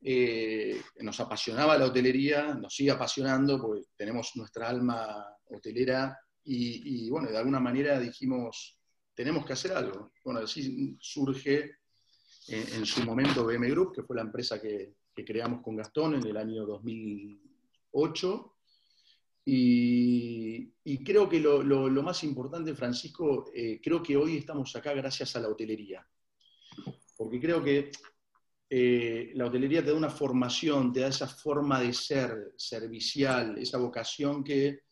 eh, 0.00 0.80
nos 1.00 1.18
apasionaba 1.18 1.76
la 1.76 1.86
hotelería, 1.86 2.54
nos 2.54 2.74
sigue 2.74 2.92
apasionando 2.92 3.60
porque 3.60 3.82
tenemos 3.96 4.30
nuestra 4.36 4.68
alma 4.68 5.26
hotelera 5.46 6.16
y, 6.44 7.08
bueno, 7.10 7.30
de 7.30 7.38
alguna 7.38 7.60
manera 7.60 7.98
dijimos, 7.98 8.78
tenemos 9.14 9.44
que 9.46 9.52
hacer 9.52 9.72
algo. 9.72 10.12
Bueno, 10.24 10.40
así 10.40 10.96
surge 11.00 11.76
en 12.48 12.84
su 12.84 13.04
momento 13.04 13.44
BM 13.44 13.70
Group, 13.70 13.94
que 13.94 14.02
fue 14.02 14.16
la 14.16 14.22
empresa 14.22 14.60
que, 14.60 14.94
que 15.14 15.24
creamos 15.24 15.62
con 15.62 15.76
Gastón 15.76 16.14
en 16.14 16.26
el 16.26 16.36
año 16.36 16.66
2008. 16.66 18.54
Y, 19.44 21.04
creo 21.04 21.28
que 21.28 21.40
lo, 21.40 21.90
más 22.02 22.22
importante, 22.24 22.74
Francisco, 22.74 23.50
eh, 23.54 23.80
creo 23.82 24.02
que 24.02 24.16
hoy 24.16 24.38
estamos 24.38 24.74
acá 24.76 24.92
gracias 24.94 25.36
a 25.36 25.40
la 25.40 25.48
hotelería. 25.48 26.06
Porque 27.16 27.40
creo 27.40 27.62
que 27.62 27.90
eh, 28.70 29.32
la 29.34 29.46
hotelería 29.46 29.84
te 29.84 29.90
da 29.90 29.96
una 29.96 30.10
formación, 30.10 30.92
te 30.92 31.00
da 31.00 31.08
esa 31.08 31.26
forma 31.26 31.80
de 31.80 31.92
ser 31.92 32.52
servicial, 32.56 33.58
esa 33.58 33.78
vocación 33.78 34.42
que, 34.42 34.84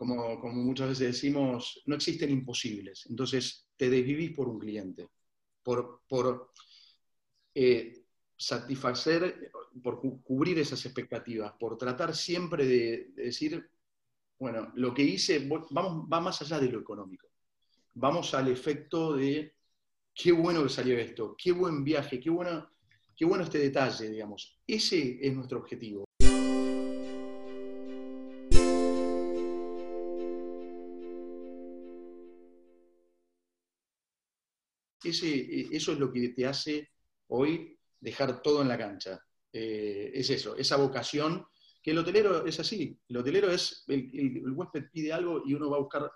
como, 0.00 0.38
muchas 0.54 0.88
veces 0.88 1.08
decimos, 1.08 1.82
no 1.84 1.94
existen 1.94 2.30
imposibles. 2.30 3.04
Entonces, 3.10 3.68
te 3.76 3.90
desvivís 3.90 4.34
por 4.34 4.48
un 4.48 4.58
cliente, 4.58 5.10
por, 5.62 6.00
por 6.08 6.52
eh, 7.54 8.02
satisfacer, 8.34 9.52
por 9.82 10.00
cubrir 10.22 10.58
esas 10.58 10.82
expectativas, 10.86 11.52
por 11.60 11.76
tratar 11.76 12.16
siempre 12.16 12.64
de, 12.64 13.10
decir, 13.14 13.68
bueno, 14.38 14.72
lo 14.74 14.94
que 14.94 15.02
hice 15.02 15.46
vamos, 15.70 16.08
va 16.10 16.18
más 16.18 16.40
allá 16.40 16.58
de 16.58 16.72
lo 16.72 16.80
económico. 16.80 17.28
Vamos 17.92 18.32
al 18.32 18.48
efecto 18.48 19.14
de 19.14 19.54
qué 20.14 20.32
bueno 20.32 20.62
que 20.62 20.70
salió 20.70 20.96
esto, 20.98 21.36
qué 21.36 21.52
buen 21.52 21.84
viaje, 21.84 22.18
qué 22.18 22.30
bueno, 22.30 22.70
qué 23.14 23.26
bueno 23.26 23.44
este 23.44 23.58
detalle, 23.58 24.08
digamos. 24.08 24.58
Ese 24.66 25.18
es 25.20 25.34
nuestro 25.34 25.58
objetivo. 25.58 26.09
Ese, 35.10 35.68
eso 35.70 35.92
es 35.92 35.98
lo 35.98 36.12
que 36.12 36.30
te 36.30 36.46
hace 36.46 36.90
hoy 37.28 37.78
dejar 38.00 38.42
todo 38.42 38.62
en 38.62 38.68
la 38.68 38.78
cancha. 38.78 39.20
Eh, 39.52 40.10
es 40.14 40.30
eso, 40.30 40.56
esa 40.56 40.76
vocación, 40.76 41.44
que 41.82 41.90
el 41.90 41.98
hotelero 41.98 42.46
es 42.46 42.60
así, 42.60 42.98
el 43.08 43.16
hotelero 43.16 43.50
es, 43.50 43.84
el, 43.88 44.52
huésped 44.52 44.90
pide 44.92 45.12
algo 45.12 45.42
y 45.46 45.54
uno 45.54 45.70
va 45.70 45.76
a 45.76 45.80
buscar 45.80 46.10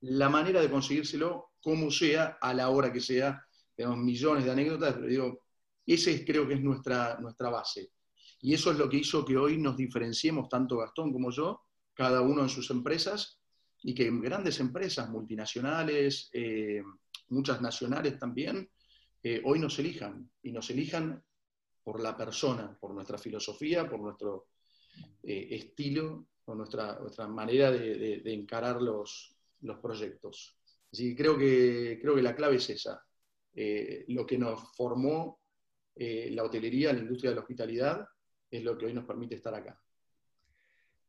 la 0.00 0.28
manera 0.28 0.60
de 0.60 0.70
conseguírselo 0.70 1.52
como 1.60 1.90
sea, 1.90 2.38
a 2.40 2.54
la 2.54 2.68
hora 2.68 2.92
que 2.92 3.00
sea. 3.00 3.42
Tenemos 3.74 3.98
millones 3.98 4.44
de 4.44 4.52
anécdotas, 4.52 4.94
pero 4.94 5.06
digo, 5.06 5.42
ese 5.84 6.24
creo 6.24 6.46
que 6.46 6.54
es 6.54 6.60
nuestra, 6.60 7.18
nuestra 7.18 7.50
base. 7.50 7.90
Y 8.40 8.54
eso 8.54 8.70
es 8.70 8.78
lo 8.78 8.88
que 8.88 8.98
hizo 8.98 9.24
que 9.24 9.36
hoy 9.36 9.58
nos 9.58 9.76
diferenciemos, 9.76 10.48
tanto 10.48 10.78
Gastón 10.78 11.12
como 11.12 11.30
yo, 11.30 11.62
cada 11.94 12.20
uno 12.20 12.42
en 12.42 12.48
sus 12.48 12.70
empresas, 12.70 13.40
y 13.82 13.94
que 13.94 14.10
grandes 14.20 14.60
empresas 14.60 15.08
multinacionales, 15.08 16.30
eh, 16.32 16.82
muchas 17.28 17.60
nacionales 17.60 18.18
también, 18.18 18.68
eh, 19.22 19.42
hoy 19.44 19.58
nos 19.58 19.78
elijan, 19.78 20.30
y 20.42 20.52
nos 20.52 20.70
elijan 20.70 21.22
por 21.82 22.00
la 22.00 22.16
persona, 22.16 22.76
por 22.80 22.92
nuestra 22.92 23.16
filosofía, 23.16 23.88
por 23.88 24.00
nuestro 24.00 24.48
eh, 25.22 25.48
estilo, 25.50 26.26
por 26.44 26.56
nuestra, 26.56 26.98
nuestra 27.00 27.26
manera 27.26 27.70
de, 27.70 28.22
encarar 28.32 28.80
los, 28.80 29.36
los, 29.60 29.78
proyectos. 29.78 30.58
Así 30.92 31.10
que 31.10 31.22
creo, 31.22 31.36
que 31.38 31.98
creo 32.00 32.14
que 32.14 32.22
la 32.22 32.34
clave 32.34 32.56
es 32.56 32.70
esa. 32.70 33.04
Eh, 33.54 34.04
lo 34.08 34.26
que 34.26 34.36
nos 34.36 34.76
formó 34.76 35.40
eh, 35.94 36.28
la 36.32 36.44
hotelería, 36.44 36.92
la 36.92 37.00
industria 37.00 37.30
de 37.30 37.36
la 37.36 37.40
hospitalidad, 37.40 38.06
es 38.50 38.62
lo 38.62 38.76
que 38.76 38.86
hoy 38.86 38.92
nos 38.92 39.04
permite 39.04 39.34
estar 39.36 39.54
acá. 39.54 39.80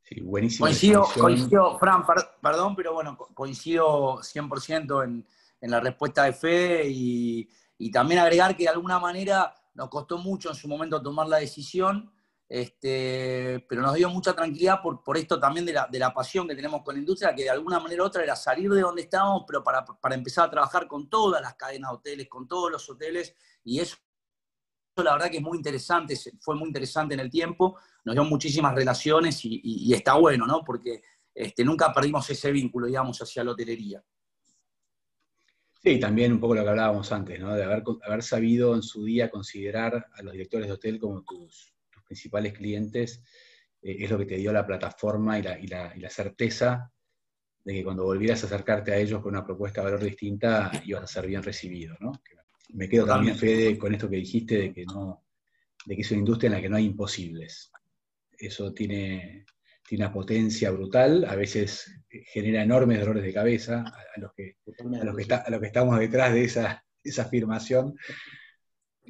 Sí, 0.01 0.21
buenísimo. 0.21 0.65
Coincido, 0.65 1.77
Fran, 1.77 2.05
perdón, 2.41 2.75
pero 2.75 2.93
bueno, 2.93 3.17
coincido 3.17 4.19
100% 4.19 5.03
en, 5.03 5.27
en 5.59 5.71
la 5.71 5.79
respuesta 5.79 6.23
de 6.23 6.33
Fe 6.33 6.87
y, 6.87 7.49
y 7.77 7.91
también 7.91 8.19
agregar 8.19 8.55
que 8.55 8.63
de 8.63 8.69
alguna 8.69 8.99
manera 8.99 9.53
nos 9.73 9.89
costó 9.89 10.17
mucho 10.17 10.49
en 10.49 10.55
su 10.55 10.67
momento 10.67 11.01
tomar 11.01 11.27
la 11.27 11.37
decisión, 11.37 12.11
este, 12.49 13.65
pero 13.67 13.81
nos 13.81 13.93
dio 13.95 14.09
mucha 14.09 14.33
tranquilidad 14.33 14.81
por, 14.81 15.03
por 15.03 15.17
esto 15.17 15.39
también 15.39 15.65
de 15.65 15.73
la, 15.73 15.87
de 15.91 15.99
la, 15.99 16.13
pasión 16.13 16.47
que 16.47 16.55
tenemos 16.55 16.81
con 16.81 16.95
la 16.95 16.99
industria, 16.99 17.35
que 17.35 17.43
de 17.43 17.49
alguna 17.49 17.79
manera 17.79 18.03
u 18.03 18.05
otra 18.05 18.23
era 18.23 18.35
salir 18.35 18.71
de 18.71 18.81
donde 18.81 19.01
estábamos, 19.01 19.43
pero 19.45 19.63
para, 19.63 19.85
para 19.85 20.15
empezar 20.15 20.47
a 20.47 20.51
trabajar 20.51 20.87
con 20.87 21.09
todas 21.09 21.41
las 21.41 21.55
cadenas 21.55 21.91
de 21.91 21.97
hoteles, 21.97 22.29
con 22.29 22.47
todos 22.47 22.71
los 22.71 22.89
hoteles, 22.89 23.35
y 23.63 23.79
eso 23.79 23.97
la 24.95 25.13
verdad 25.13 25.29
que 25.29 25.37
es 25.37 25.43
muy 25.43 25.57
interesante, 25.57 26.15
fue 26.39 26.55
muy 26.55 26.67
interesante 26.67 27.13
en 27.13 27.19
el 27.19 27.29
tiempo, 27.29 27.77
nos 28.03 28.15
dio 28.15 28.23
muchísimas 28.23 28.73
relaciones 28.73 29.43
y, 29.45 29.61
y, 29.63 29.93
está 29.93 30.15
bueno, 30.15 30.47
¿no? 30.47 30.63
Porque 30.63 31.03
este, 31.35 31.63
nunca 31.63 31.93
perdimos 31.93 32.27
ese 32.31 32.51
vínculo, 32.51 32.87
digamos, 32.87 33.21
hacia 33.21 33.43
la 33.43 33.51
hotelería. 33.51 34.03
Sí, 35.83 35.99
también 35.99 36.33
un 36.33 36.39
poco 36.39 36.55
lo 36.55 36.63
que 36.63 36.69
hablábamos 36.69 37.11
antes, 37.11 37.39
¿no? 37.39 37.53
de 37.53 37.63
haber, 37.63 37.83
haber 38.03 38.23
sabido 38.23 38.75
en 38.75 38.81
su 38.81 39.05
día 39.05 39.29
considerar 39.29 40.07
a 40.13 40.21
los 40.21 40.33
directores 40.33 40.67
de 40.67 40.73
hotel 40.73 40.99
como 40.99 41.23
tus, 41.23 41.73
principales 42.07 42.53
clientes, 42.53 43.21
eh, 43.81 43.97
es 43.99 44.09
lo 44.09 44.17
que 44.17 44.25
te 44.25 44.37
dio 44.37 44.51
la 44.51 44.65
plataforma 44.65 45.37
y 45.37 45.43
la, 45.43 45.59
y, 45.59 45.67
la, 45.67 45.93
y 45.95 45.99
la, 45.99 46.09
certeza 46.09 46.91
de 47.63 47.73
que 47.73 47.83
cuando 47.83 48.05
volvieras 48.05 48.43
a 48.43 48.47
acercarte 48.47 48.93
a 48.93 48.97
ellos 48.97 49.21
con 49.21 49.33
una 49.33 49.45
propuesta 49.45 49.81
de 49.81 49.85
valor 49.85 50.03
distinta, 50.03 50.71
ibas 50.85 51.03
a 51.03 51.07
ser 51.07 51.27
bien 51.27 51.43
recibido. 51.43 51.97
¿no? 51.99 52.13
Me 52.69 52.87
quedo 52.87 53.05
también, 53.05 53.35
Fede, 53.35 53.77
con 53.77 53.93
esto 53.93 54.09
que 54.09 54.15
dijiste 54.15 54.57
de 54.57 54.73
que, 54.73 54.85
no, 54.85 55.25
de 55.85 55.95
que 55.95 56.01
es 56.01 56.11
una 56.11 56.19
industria 56.19 56.47
en 56.47 56.53
la 56.53 56.61
que 56.61 56.69
no 56.69 56.77
hay 56.77 56.85
imposibles. 56.85 57.71
Eso 58.37 58.73
tiene, 58.73 59.45
tiene 59.87 60.03
una 60.03 60.13
potencia 60.13 60.69
brutal, 60.71 61.23
a 61.25 61.35
veces 61.35 62.03
genera 62.09 62.61
enormes 62.61 62.99
dolores 62.99 63.23
de 63.23 63.33
cabeza 63.33 63.85
a, 63.85 64.19
los, 64.19 64.33
que, 64.33 64.57
a 64.99 65.05
los, 65.05 65.15
que, 65.61 65.67
estamos 65.67 65.97
detrás 65.97 66.33
de 66.33 66.43
esa, 66.43 66.83
esa 67.01 67.21
afirmación. 67.21 67.95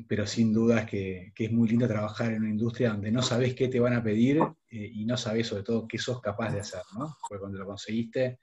pero 0.08 0.28
sin 0.28 0.54
dudas 0.54 0.86
que, 0.86 1.32
que, 1.34 1.46
es 1.46 1.52
muy 1.52 1.68
lindo 1.68 1.88
trabajar 1.88 2.32
en 2.32 2.44
una 2.44 2.52
industria 2.52 2.92
donde 2.92 3.12
no 3.12 3.24
sabes 3.24 3.56
qué 3.56 3.70
te 3.70 3.80
van 3.80 3.94
a 3.94 4.04
pedir 4.04 4.38
eh, 4.70 4.92
y 4.94 5.04
no 5.06 5.18
sabes 5.18 5.48
sobre 5.48 5.64
todo 5.64 5.88
qué 5.88 5.98
sos 5.98 6.22
capaz 6.22 6.54
de 6.54 6.60
hacer, 6.60 6.84
¿no? 6.96 7.18
Porque 7.28 7.40
cuando 7.40 7.58
lo 7.58 7.66
conseguiste, 7.66 8.40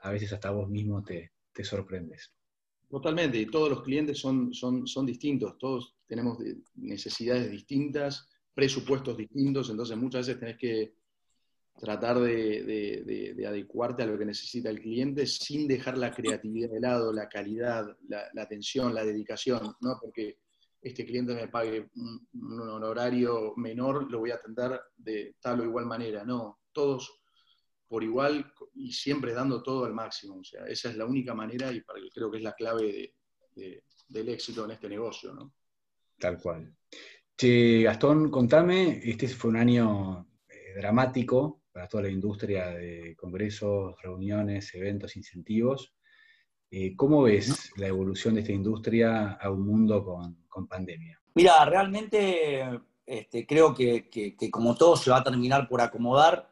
a 0.00 0.10
veces 0.10 0.34
hasta 0.34 0.50
vos 0.50 0.68
mismo 0.68 1.02
te, 1.02 1.32
te 1.50 1.64
sorprendes. 1.64 2.30
Totalmente, 2.90 3.38
y 3.38 3.46
todos 3.46 3.70
los 3.70 3.82
clientes 3.82 4.18
son, 4.18 4.52
son, 4.52 4.86
son 4.86 5.06
distintos, 5.06 5.56
todos 5.56 5.96
tenemos 6.06 6.36
necesidades 6.74 7.50
distintas, 7.50 8.28
presupuestos 8.52 9.16
distintos, 9.16 9.70
entonces 9.70 9.96
muchas 9.96 10.26
veces 10.26 10.40
tenés 10.40 10.58
que 10.58 10.99
tratar 11.80 12.20
de, 12.20 13.44
adecuarte 13.48 14.02
a 14.02 14.06
lo 14.06 14.18
que 14.18 14.26
necesita 14.26 14.68
el 14.68 14.80
cliente 14.80 15.26
sin 15.26 15.66
dejar 15.66 15.96
la 15.96 16.12
creatividad 16.12 16.70
de 16.70 16.80
lado, 16.80 17.12
la 17.12 17.28
calidad, 17.28 17.96
la, 18.08 18.42
atención, 18.42 18.94
la 18.94 19.04
dedicación, 19.04 19.74
¿no? 19.80 19.98
Porque 20.00 20.38
este 20.82 21.04
cliente 21.04 21.34
me 21.34 21.48
pague 21.48 21.88
un, 21.96 22.28
un, 22.34 22.68
honorario 22.68 23.54
menor, 23.56 24.10
lo 24.10 24.20
voy 24.20 24.30
a 24.30 24.36
atender 24.36 24.80
de 24.96 25.36
tal 25.40 25.60
o 25.60 25.64
igual 25.64 25.86
manera. 25.86 26.24
No, 26.24 26.60
todos 26.72 27.20
por 27.88 28.04
igual 28.04 28.52
y 28.74 28.92
siempre 28.92 29.32
dando 29.32 29.62
todo 29.62 29.84
al 29.84 29.94
máximo. 29.94 30.36
O 30.38 30.44
sea, 30.44 30.66
esa 30.66 30.90
es 30.90 30.96
la 30.96 31.06
única 31.06 31.34
manera 31.34 31.72
y 31.72 31.82
creo 31.82 32.30
que 32.30 32.38
es 32.38 32.44
la 32.44 32.54
clave 32.54 33.14
del 33.54 34.28
éxito 34.28 34.64
en 34.64 34.72
este 34.72 34.88
negocio, 34.88 35.32
¿no? 35.32 35.54
Tal 36.18 36.38
cual. 36.38 36.72
Che, 37.36 37.82
Gastón, 37.82 38.30
contame, 38.30 39.00
este 39.02 39.26
fue 39.28 39.50
un 39.50 39.56
año 39.56 40.28
eh, 40.48 40.74
dramático 40.76 41.59
para 41.72 41.88
toda 41.88 42.04
la 42.04 42.10
industria 42.10 42.68
de 42.68 43.14
congresos, 43.16 43.94
reuniones, 44.02 44.74
eventos, 44.74 45.16
incentivos. 45.16 45.92
Eh, 46.70 46.94
¿Cómo 46.96 47.22
ves 47.22 47.72
la 47.76 47.88
evolución 47.88 48.34
de 48.34 48.40
esta 48.40 48.52
industria 48.52 49.32
a 49.32 49.50
un 49.50 49.66
mundo 49.66 50.04
con, 50.04 50.68
pandemia? 50.68 51.20
Mira, 51.34 51.64
realmente 51.64 52.62
este, 53.06 53.46
creo 53.46 53.74
que, 53.74 54.36
como 54.50 54.74
todo 54.74 54.96
se 54.96 55.10
va 55.10 55.18
a 55.18 55.24
terminar 55.24 55.68
por 55.68 55.80
acomodar. 55.80 56.50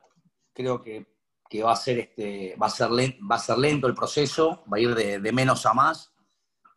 Creo 0.52 0.82
que 0.82 1.06
que 1.48 1.62
va 1.62 1.72
a 1.72 1.76
ser, 1.76 1.98
este, 1.98 2.56
va 2.60 2.66
a 2.66 2.70
ser, 2.70 2.90
lento, 2.90 3.18
va 3.26 3.36
a 3.36 3.40
ser 3.40 3.58
lento 3.58 3.86
el 3.86 3.94
proceso, 3.94 4.62
va 4.72 4.76
a 4.76 4.80
ir 4.80 4.94
de, 4.94 5.32
menos 5.32 5.64
a 5.66 5.72
más. 5.72 6.12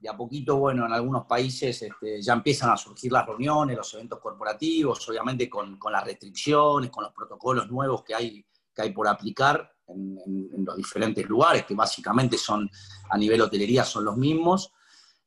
De 0.01 0.09
a 0.09 0.17
poquito, 0.17 0.57
bueno, 0.57 0.87
en 0.87 0.93
algunos 0.93 1.27
países 1.27 1.79
este, 1.79 2.19
ya 2.21 2.33
empiezan 2.33 2.71
a 2.71 2.77
surgir 2.77 3.11
las 3.11 3.23
reuniones, 3.27 3.77
los 3.77 3.93
eventos 3.93 4.19
corporativos, 4.19 5.07
obviamente 5.07 5.47
con, 5.47 5.77
las 5.91 6.03
restricciones, 6.03 6.89
con 6.89 7.03
los 7.03 7.13
protocolos 7.13 7.69
nuevos 7.69 8.03
que 8.03 8.15
hay, 8.15 8.43
que 8.73 8.81
hay 8.81 8.91
por 8.91 9.07
aplicar 9.07 9.71
en, 9.87 10.65
los 10.65 10.75
diferentes 10.75 11.27
lugares, 11.27 11.65
que 11.65 11.75
básicamente 11.75 12.35
son 12.37 12.67
a 13.11 13.17
nivel 13.17 13.41
hotelería 13.41 13.83
son 13.83 14.05
los 14.05 14.17
mismos. 14.17 14.73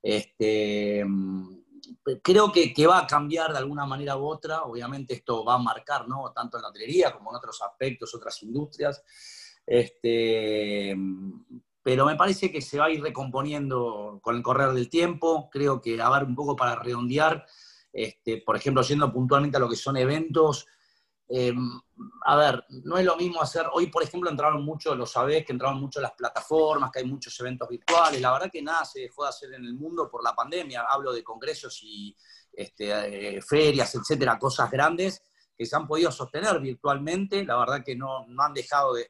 Este, 0.03 1.05
creo 2.23 2.53
que, 2.53 2.87
va 2.87 2.99
a 2.99 3.07
cambiar 3.07 3.53
de 3.53 3.59
alguna 3.59 3.87
manera 3.87 4.17
u 4.17 4.27
otra. 4.27 4.63
Obviamente 4.63 5.15
esto 5.15 5.45
va 5.45 5.55
a 5.55 5.59
marcar, 5.59 6.09
¿no? 6.09 6.33
Tanto 6.35 6.57
en 6.57 6.63
la 6.63 6.69
hotelería 6.71 7.13
como 7.13 7.31
en 7.31 7.37
otros 7.37 7.63
aspectos, 7.63 8.15
otras 8.15 8.43
industrias. 8.43 9.03
Este, 9.65 10.97
pero 11.85 12.05
me 12.05 12.17
parece 12.17 12.51
que 12.51 12.61
se 12.61 12.79
va 12.79 12.87
a 12.87 12.91
ir 12.91 13.01
recomponiendo 13.01 14.19
con 14.21 14.35
el 14.35 14.43
correr 14.43 14.73
del 14.73 14.89
tiempo. 14.89 15.49
Creo 15.53 15.81
que 15.81 16.01
a 16.01 16.11
ver 16.11 16.25
un 16.25 16.35
poco 16.35 16.57
para 16.57 16.75
redondear, 16.75 17.47
este, 17.93 18.39
por 18.39 18.57
ejemplo, 18.57 18.83
yendo 18.83 19.13
puntualmente 19.13 19.59
a 19.59 19.61
lo 19.61 19.69
que 19.69 19.77
son 19.77 19.97
eventos, 19.97 20.67
Em, 21.27 21.81
a 22.27 22.37
ver, 22.37 22.65
no 22.85 22.99
es 22.99 23.05
lo 23.05 23.17
mismo 23.17 23.41
hacer, 23.41 23.67
hoy 23.73 23.87
por 23.87 24.03
ejemplo 24.03 24.29
entraron 24.29 24.63
mucho, 24.63 24.95
lo 24.95 25.07
sabés, 25.07 25.45
que 25.45 25.53
entraron 25.53 25.81
mucho 25.81 26.01
las 26.01 26.13
plataformas, 26.13 26.91
que 26.91 26.99
hay 26.99 27.07
muchos 27.07 27.39
eventos 27.41 27.67
virtuales, 27.69 28.21
la 28.21 28.33
verdad 28.33 28.51
que 28.53 28.61
nada 28.61 28.85
se 28.85 29.01
dejó 29.01 29.23
de 29.23 29.31
hacer 29.31 29.55
en 29.55 29.65
el 29.65 29.75
mundo 29.75 30.11
por 30.11 30.23
la 30.23 30.35
pandemia, 30.35 30.85
hablo 30.89 31.13
de 31.13 31.25
congresos 31.25 31.81
y 31.83 32.15
este, 32.53 33.37
eh, 33.37 33.43
ferias, 33.43 33.95
etcétera, 33.95 34.39
cosas 34.39 34.71
grandes 34.71 35.23
que 35.57 35.65
se 35.65 35.75
han 35.75 35.87
podido 35.87 36.13
sostener 36.13 36.61
virtualmente, 36.61 37.45
la 37.45 37.57
verdad 37.57 37.83
que 37.83 37.97
no, 37.97 38.27
no 38.27 38.43
han 38.43 38.53
dejado 38.53 38.95
de, 38.95 39.09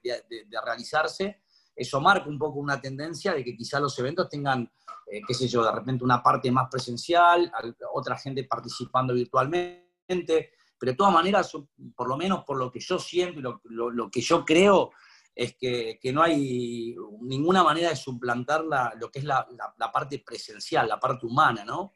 realizarse, 0.64 1.42
eso 1.74 2.00
marca 2.00 2.28
un 2.28 2.38
poco 2.38 2.60
una 2.60 2.80
tendencia 2.80 3.34
de 3.34 3.44
que 3.44 3.56
quizá 3.56 3.80
los 3.80 3.98
eventos 3.98 4.28
tengan, 4.28 4.70
eh, 5.06 5.20
qué 5.26 5.34
sé 5.34 5.48
yo, 5.48 5.64
de 5.64 5.72
repente 5.72 6.04
una 6.04 6.22
parte 6.22 6.50
más 6.50 6.68
presencial, 6.70 7.52
otra 7.92 8.16
gente 8.16 8.44
participando 8.44 9.14
virtualmente, 9.14 10.52
pero 10.78 10.92
de 10.92 10.96
todas 10.96 11.12
maneras, 11.12 11.50
por 11.96 12.08
lo 12.08 12.16
menos 12.16 12.44
por 12.44 12.58
lo 12.58 12.70
que 12.70 12.80
yo 12.80 12.98
siento 12.98 13.40
y 13.40 13.42
lo, 13.42 14.10
que 14.10 14.20
yo 14.20 14.44
creo, 14.44 14.92
es 15.34 15.56
que, 15.56 15.98
no 16.12 16.22
hay 16.22 16.94
ninguna 17.22 17.64
manera 17.64 17.88
de 17.88 17.96
suplantar 17.96 18.64
lo 18.64 19.10
que 19.10 19.18
es 19.18 19.24
la, 19.24 19.46
parte 19.92 20.20
presencial, 20.20 20.88
la 20.88 21.00
parte 21.00 21.26
humana, 21.26 21.64
¿no? 21.64 21.92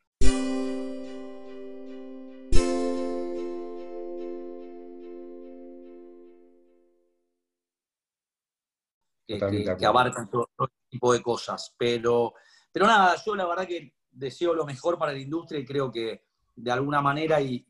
Que, 9.28 9.86
abarcan 9.86 10.30
todo, 10.30 10.48
tipo 10.88 11.12
de 11.12 11.20
cosas. 11.20 11.74
Pero, 11.78 12.32
pero 12.72 12.86
nada, 12.86 13.14
yo 13.24 13.34
la 13.34 13.46
verdad 13.46 13.66
que 13.66 13.94
deseo 14.10 14.54
lo 14.54 14.64
mejor 14.64 14.98
para 14.98 15.12
la 15.12 15.18
industria 15.18 15.60
y 15.60 15.66
creo 15.66 15.92
que 15.92 16.24
de 16.56 16.72
alguna 16.72 17.02
manera 17.02 17.40
y, 17.40 17.64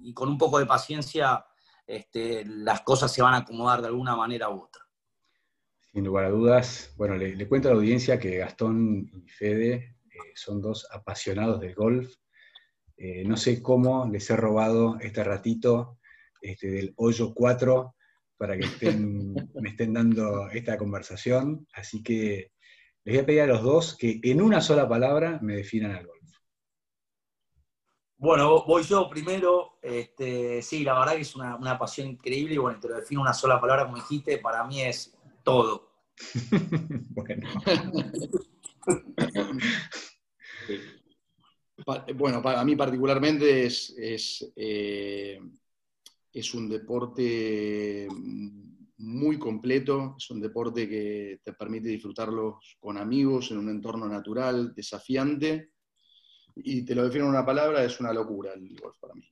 y 0.00 0.14
con 0.14 0.28
un 0.28 0.38
poco 0.38 0.58
de 0.58 0.66
paciencia 0.66 1.44
este, 1.86 2.44
las 2.46 2.80
cosas 2.82 3.12
se 3.12 3.22
van 3.22 3.34
a 3.34 3.38
acomodar 3.38 3.82
de 3.82 3.88
alguna 3.88 4.16
manera 4.16 4.48
u 4.48 4.62
otra. 4.62 4.82
Sin 5.92 6.04
lugar 6.04 6.24
a 6.24 6.30
dudas, 6.30 6.94
bueno, 6.96 7.16
le, 7.16 7.48
cuento 7.48 7.68
a 7.68 7.72
la 7.72 7.76
audiencia 7.76 8.18
que 8.18 8.38
Gastón 8.38 9.10
y 9.12 9.28
Fede 9.28 9.98
eh, 10.06 10.32
son 10.34 10.62
dos 10.62 10.88
apasionados 10.90 11.60
del 11.60 11.74
golf. 11.74 12.14
Eh, 12.96 13.24
no 13.26 13.36
sé 13.36 13.62
cómo 13.62 14.08
les 14.10 14.30
he 14.30 14.36
robado 14.36 14.96
este 15.00 15.22
ratito 15.22 15.98
este, 16.40 16.70
del 16.70 16.94
hoyo 16.96 17.34
4 17.34 17.94
para 18.42 18.58
que 18.58 18.66
me 18.90 19.68
estén 19.68 19.92
dando 19.92 20.48
esta 20.48 20.76
conversación, 20.76 21.64
así 21.74 22.02
que 22.02 22.50
les 23.04 23.14
voy 23.14 23.22
a 23.22 23.26
pedir 23.26 23.40
a 23.42 23.46
los 23.46 23.62
dos 23.62 23.96
que 23.96 24.18
en 24.20 24.42
una 24.42 24.60
sola 24.60 24.88
palabra 24.88 25.38
me 25.40 25.54
definan 25.54 25.92
al 25.92 26.08
golf. 26.08 26.28
Bueno, 28.16 28.64
voy 28.64 28.82
yo 28.82 29.08
primero. 29.08 29.78
Este, 29.80 30.60
sí, 30.60 30.82
la 30.82 30.98
verdad 30.98 31.14
que 31.14 31.20
es 31.20 31.36
una, 31.36 31.78
pasión 31.78 32.08
increíble 32.08 32.54
y 32.54 32.58
bueno, 32.58 32.80
te 32.80 32.88
lo 32.88 32.96
defino 32.96 33.20
una 33.20 33.32
sola 33.32 33.60
palabra 33.60 33.84
como 33.84 33.98
dijiste, 33.98 34.38
para 34.38 34.64
mí 34.64 34.82
es 34.82 35.16
todo. 35.44 35.92
bueno. 37.10 37.48
bueno, 42.16 42.42
para 42.42 42.64
mí 42.64 42.74
particularmente 42.74 43.66
es, 43.66 43.94
es, 43.96 44.52
eh, 44.56 45.38
es 46.32 46.54
un 46.54 46.68
deporte 46.68 48.08
muy 48.98 49.38
completo, 49.38 50.14
es 50.16 50.30
un 50.30 50.40
deporte 50.40 50.88
que 50.88 51.40
te 51.42 51.52
permite 51.52 51.88
disfrutarlo 51.88 52.60
con 52.78 52.96
amigos 52.96 53.50
en 53.50 53.58
un 53.58 53.68
entorno 53.68 54.08
natural, 54.08 54.72
desafiante 54.74 55.72
y 56.56 56.84
te 56.84 56.94
lo 56.94 57.04
defino 57.04 57.24
en 57.24 57.30
una 57.30 57.44
palabra, 57.44 57.84
es 57.84 57.98
una 58.00 58.12
locura 58.12 58.52
el 58.54 58.76
golf 58.80 58.96
para 59.00 59.14
mí. 59.14 59.28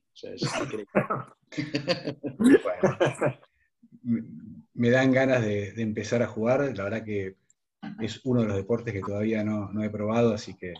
me 4.73 4.89
dan 4.89 5.11
ganas 5.11 5.41
de, 5.41 5.69
empezar 5.81 6.21
a 6.21 6.27
jugar, 6.27 6.75
la 6.75 6.83
verdad 6.83 7.05
que 7.05 7.37
es 7.99 8.19
uno 8.23 8.41
de 8.41 8.47
los 8.47 8.57
deportes 8.57 8.93
que 8.93 9.01
todavía 9.01 9.43
no, 9.43 9.83
he 9.83 9.89
probado, 9.89 10.33
así 10.33 10.55
que... 10.55 10.73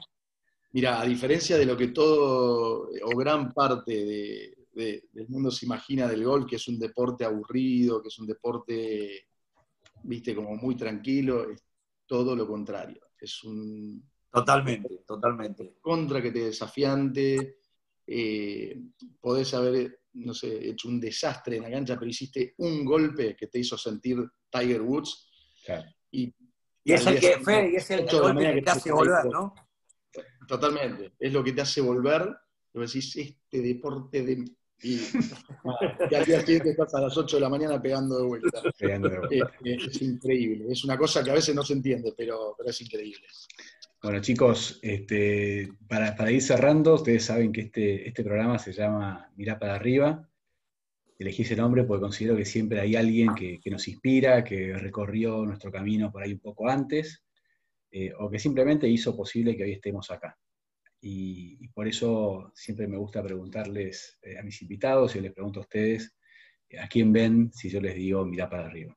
Mira, 0.74 1.02
a 1.02 1.06
diferencia 1.06 1.58
de 1.58 1.66
lo 1.66 1.76
que 1.76 1.90
todo 1.90 2.90
o 3.04 3.18
gran 3.18 3.52
parte 3.54 4.61
del 4.74 5.28
mundo 5.30 5.52
se 5.52 5.66
imagina 5.66 6.08
del 6.08 6.24
golf, 6.24 6.46
que 6.50 6.56
es 6.56 6.68
un 6.68 6.80
deporte 6.80 7.26
aburrido, 7.26 8.02
que 8.02 8.08
es 8.08 8.20
un 8.20 8.28
deporte, 8.28 9.28
viste, 10.04 10.36
como 10.36 10.56
muy 10.56 10.76
tranquilo, 10.76 11.50
es 11.50 11.64
todo 12.06 12.36
lo 12.36 12.48
contrario. 12.48 13.02
Es 13.20 13.44
un, 13.44 14.04
Totalmente, 14.32 15.04
totalmente. 15.06 15.76
Contra 15.82 16.22
que 16.22 16.32
te 16.32 16.46
desafiante, 16.46 17.58
eh, 18.08 18.82
podés 19.20 19.54
haber, 19.54 20.04
no 20.14 20.34
sé, 20.34 20.70
hecho 20.70 20.88
un 20.88 21.02
desastre 21.02 21.58
en 21.58 21.64
la 21.64 21.72
cancha, 21.72 21.98
pero 22.00 22.10
hiciste 22.10 22.54
un 22.60 22.86
golpe 22.86 23.36
que 23.36 23.48
te 23.48 23.60
hizo 23.60 23.78
sentir 23.78 24.18
Tiger 24.50 24.82
Woods. 24.82 25.28
Y, 26.12 26.34
es 26.86 27.06
el 27.06 27.20
que, 27.20 27.32
es 27.76 27.92
el, 27.92 28.08
golpe 28.08 28.54
que, 28.54 28.62
te 28.62 28.72
hace 28.72 28.92
volver, 28.92 29.26
¿no? 29.26 29.54
Totalmente, 30.48 31.14
es 31.20 31.32
lo 31.32 31.44
que 31.44 31.52
te 31.52 31.62
hace 31.62 31.82
volver, 31.82 32.34
lo 32.74 32.82
decís, 32.82 33.16
este 33.18 33.62
deporte 33.62 34.24
de... 34.24 34.46
Y, 36.12 36.16
al 36.16 36.26
día 36.26 36.42
siguiente 36.42 36.72
estás 36.72 36.96
a 36.96 37.02
las 37.02 37.16
8 37.16 37.38
de 37.38 37.42
la 37.42 37.50
mañana 37.50 37.80
pegando 37.80 38.18
de 38.18 38.26
vuelta. 38.26 38.62
Es, 39.64 40.02
increíble, 40.02 40.66
es 40.72 40.84
una 40.84 40.98
cosa 40.98 41.24
que 41.24 41.30
a 41.30 41.36
veces 41.36 41.54
no 41.54 41.62
se 41.64 41.74
entiende, 41.74 42.14
pero, 42.18 42.56
pero 42.58 42.70
es 42.70 42.82
increíble. 42.82 43.28
Bueno, 44.02 44.20
chicos, 44.20 44.80
este, 44.82 45.70
para, 45.88 46.32
ir 46.32 46.42
cerrando, 46.42 46.96
ustedes 46.96 47.26
saben 47.26 47.52
que 47.52 47.62
este, 47.62 48.08
este 48.08 48.24
programa 48.24 48.58
se 48.58 48.74
llama 48.74 49.32
Mirá 49.36 49.60
para 49.60 49.76
arriba. 49.76 50.28
Elegí 51.20 51.44
ese 51.44 51.56
nombre 51.56 51.84
porque 51.84 52.02
considero 52.02 52.36
que 52.36 52.46
siempre 52.46 52.80
hay 52.80 52.96
alguien 52.96 53.36
que, 53.36 53.62
nos 53.70 53.88
inspira, 53.88 54.44
que 54.44 54.74
recorrió 54.74 55.46
nuestro 55.46 55.72
camino 55.72 56.12
por 56.12 56.24
ahí 56.24 56.34
un 56.34 56.40
poco 56.40 56.68
antes, 56.68 57.24
eh, 57.92 58.12
o 58.18 58.28
que 58.32 58.40
simplemente 58.40 58.88
hizo 58.88 59.16
posible 59.16 59.56
que 59.56 59.64
hoy 59.64 59.74
estemos 59.74 60.10
acá. 60.10 60.36
Y, 61.02 61.68
por 61.70 61.88
eso 61.88 62.52
siempre 62.54 62.88
me 62.88 62.98
gusta 62.98 63.24
preguntarles 63.24 64.20
eh, 64.22 64.38
a 64.38 64.44
mis 64.44 64.62
invitados 64.62 65.16
y 65.16 65.22
les 65.22 65.34
pregunto 65.34 65.60
a 65.60 65.64
ustedes, 65.64 66.16
¿a 66.80 66.88
quién 66.88 67.12
ven 67.12 67.52
si 67.54 67.70
yo 67.70 67.82
les 67.82 67.96
digo 67.96 68.26
mira 68.26 68.50
para 68.50 68.68
arriba? 68.68 68.96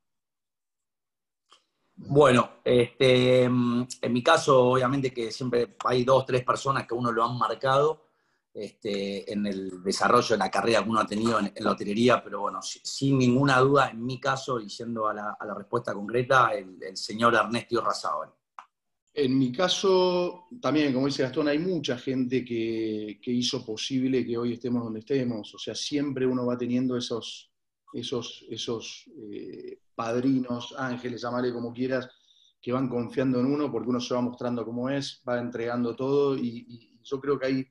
Bueno, 1.97 2.57
este, 2.65 3.45
en 3.45 3.87
mi 4.11 4.23
caso, 4.23 4.71
obviamente 4.71 5.13
que 5.13 5.31
siempre 5.31 5.77
hay 5.85 6.05
dos, 6.05 6.27
tres 6.27 6.45
personas 6.45 6.87
que 6.87 6.95
uno 6.95 7.13
lo 7.13 7.25
han 7.25 7.39
marcado 7.39 8.05
este, 8.53 9.33
en 9.33 9.47
el 9.47 9.83
desarrollo 9.83 10.29
de 10.29 10.39
la 10.39 10.51
carrera 10.51 10.83
que 10.83 10.89
uno 10.89 11.01
ha 11.01 11.07
tenido 11.07 11.41
en, 11.41 11.53
la 11.57 11.73
hotelería, 11.73 12.23
pero 12.23 12.41
bueno, 12.41 12.61
sin 12.63 13.19
ninguna 13.19 13.59
duda, 13.59 13.91
en 13.91 14.05
mi 14.05 14.21
caso, 14.21 14.61
y 14.61 14.69
yendo 14.69 15.09
a 15.09 15.15
la, 15.15 15.37
respuesta 15.57 15.93
concreta, 15.93 16.53
el, 16.53 16.97
señor 16.97 17.35
Ernesto 17.35 17.81
Razábal. 17.81 18.33
En 19.17 19.39
mi 19.39 19.53
caso, 19.53 20.49
también, 20.61 20.93
como 20.93 21.07
dice 21.07 21.23
Gastón, 21.23 21.47
hay 21.47 21.59
mucha 21.59 21.97
gente 21.97 22.45
que, 22.45 23.21
hizo 23.27 23.65
posible 23.65 24.27
que 24.27 24.37
hoy 24.37 24.55
estemos 24.55 24.83
donde 24.83 25.01
estemos. 25.01 25.55
O 25.55 25.59
sea, 25.59 25.75
siempre 25.75 26.27
uno 26.27 26.45
va 26.47 26.59
teniendo 26.59 26.97
esos, 26.97 27.53
esos, 27.93 28.45
esos 28.51 29.05
eh, 29.31 29.79
padrinos, 29.95 30.75
ángeles, 30.77 31.23
llamarle 31.23 31.53
como 31.53 31.73
quieras, 31.73 32.09
que 32.61 32.73
van 32.73 32.89
confiando 32.89 33.39
en 33.39 33.47
uno 33.47 33.71
porque 33.71 33.91
uno 33.91 34.01
se 34.01 34.15
va 34.15 34.21
mostrando 34.21 34.65
como 34.65 34.91
es, 34.91 35.23
va 35.29 35.39
entregando 35.39 35.95
todo 35.95 36.37
y 36.37 36.99
yo 37.05 37.21
creo 37.21 37.39
que 37.39 37.47
hay 37.47 37.67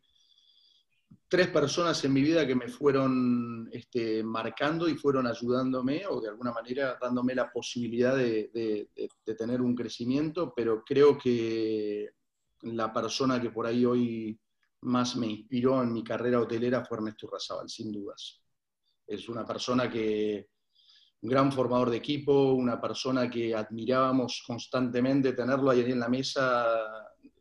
tres 1.33 1.47
personas 1.47 2.05
en 2.05 2.13
mi 2.13 2.21
vida 2.21 2.45
que 2.45 2.53
me 2.53 2.67
fueron 2.67 3.67
este, 3.71 4.23
marcando 4.23 4.87
y 4.87 4.93
fueron 4.93 5.25
ayudándome 5.25 6.05
o 6.05 6.21
de 6.21 6.29
alguna 6.29 6.51
manera 6.51 6.95
dándome 7.01 7.33
la 7.33 7.51
posibilidad 7.51 8.15
de, 8.15 8.87
tener 9.35 9.59
un 9.59 9.73
crecimiento, 9.73 10.53
pero 10.55 10.83
creo 10.85 11.17
que 11.17 12.07
la 12.61 12.93
persona 12.93 13.41
que 13.41 13.49
por 13.49 13.65
ahí 13.65 13.83
hoy 13.83 14.39
más 14.81 15.15
me 15.15 15.25
inspiró 15.25 15.81
en 15.81 15.91
mi 15.91 16.03
carrera 16.03 16.39
hotelera 16.39 16.85
fue 16.85 16.97
Ernesto 16.97 17.27
Razabal, 17.31 17.67
sin 17.67 17.91
dudas. 17.91 18.39
Es 19.07 19.27
una 19.27 19.43
persona 19.43 19.89
que, 19.89 20.49
un 21.23 21.29
gran 21.31 21.51
formador 21.51 21.89
de 21.89 21.97
equipo, 21.97 22.53
una 22.53 22.79
persona 22.79 23.27
que 23.27 23.55
admirábamos 23.55 24.43
constantemente, 24.45 25.33
tenerlo 25.33 25.71
ahí 25.71 25.81
en 25.81 25.99
la 25.99 26.09
mesa 26.09 26.67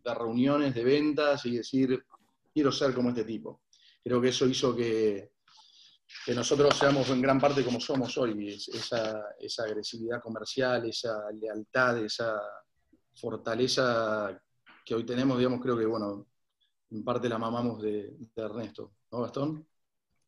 de 0.03 0.15
reuniones, 0.15 0.75
de 0.75 0.83
ventas 0.83 1.45
y 1.45 1.59
decir, 1.59 2.03
quiero 2.55 2.73
ser 2.73 2.95
como 2.95 3.11
este 3.11 3.25
tipo 3.25 3.62
creo 4.03 4.21
que 4.21 4.29
eso 4.29 4.47
hizo 4.47 4.75
que, 4.75 5.31
nosotros 6.35 6.77
seamos 6.77 7.09
en 7.09 7.23
gran 7.23 7.41
parte 7.41 7.65
como 7.65 7.81
somos 7.81 8.17
hoy, 8.19 8.49
esa, 8.49 9.65
agresividad 9.65 10.21
comercial, 10.21 10.87
esa 10.87 11.31
lealtad, 11.33 11.99
esa 12.05 12.39
fortaleza 13.15 14.39
que 14.85 14.95
hoy 14.95 15.05
tenemos, 15.07 15.39
digamos, 15.39 15.61
creo 15.61 15.77
que, 15.77 15.87
bueno, 15.87 16.27
en 16.91 17.03
parte 17.03 17.29
la 17.29 17.39
mamamos 17.39 17.81
de, 17.81 18.15
Ernesto, 18.37 18.93
¿no, 19.11 19.23
Gastón? 19.23 19.67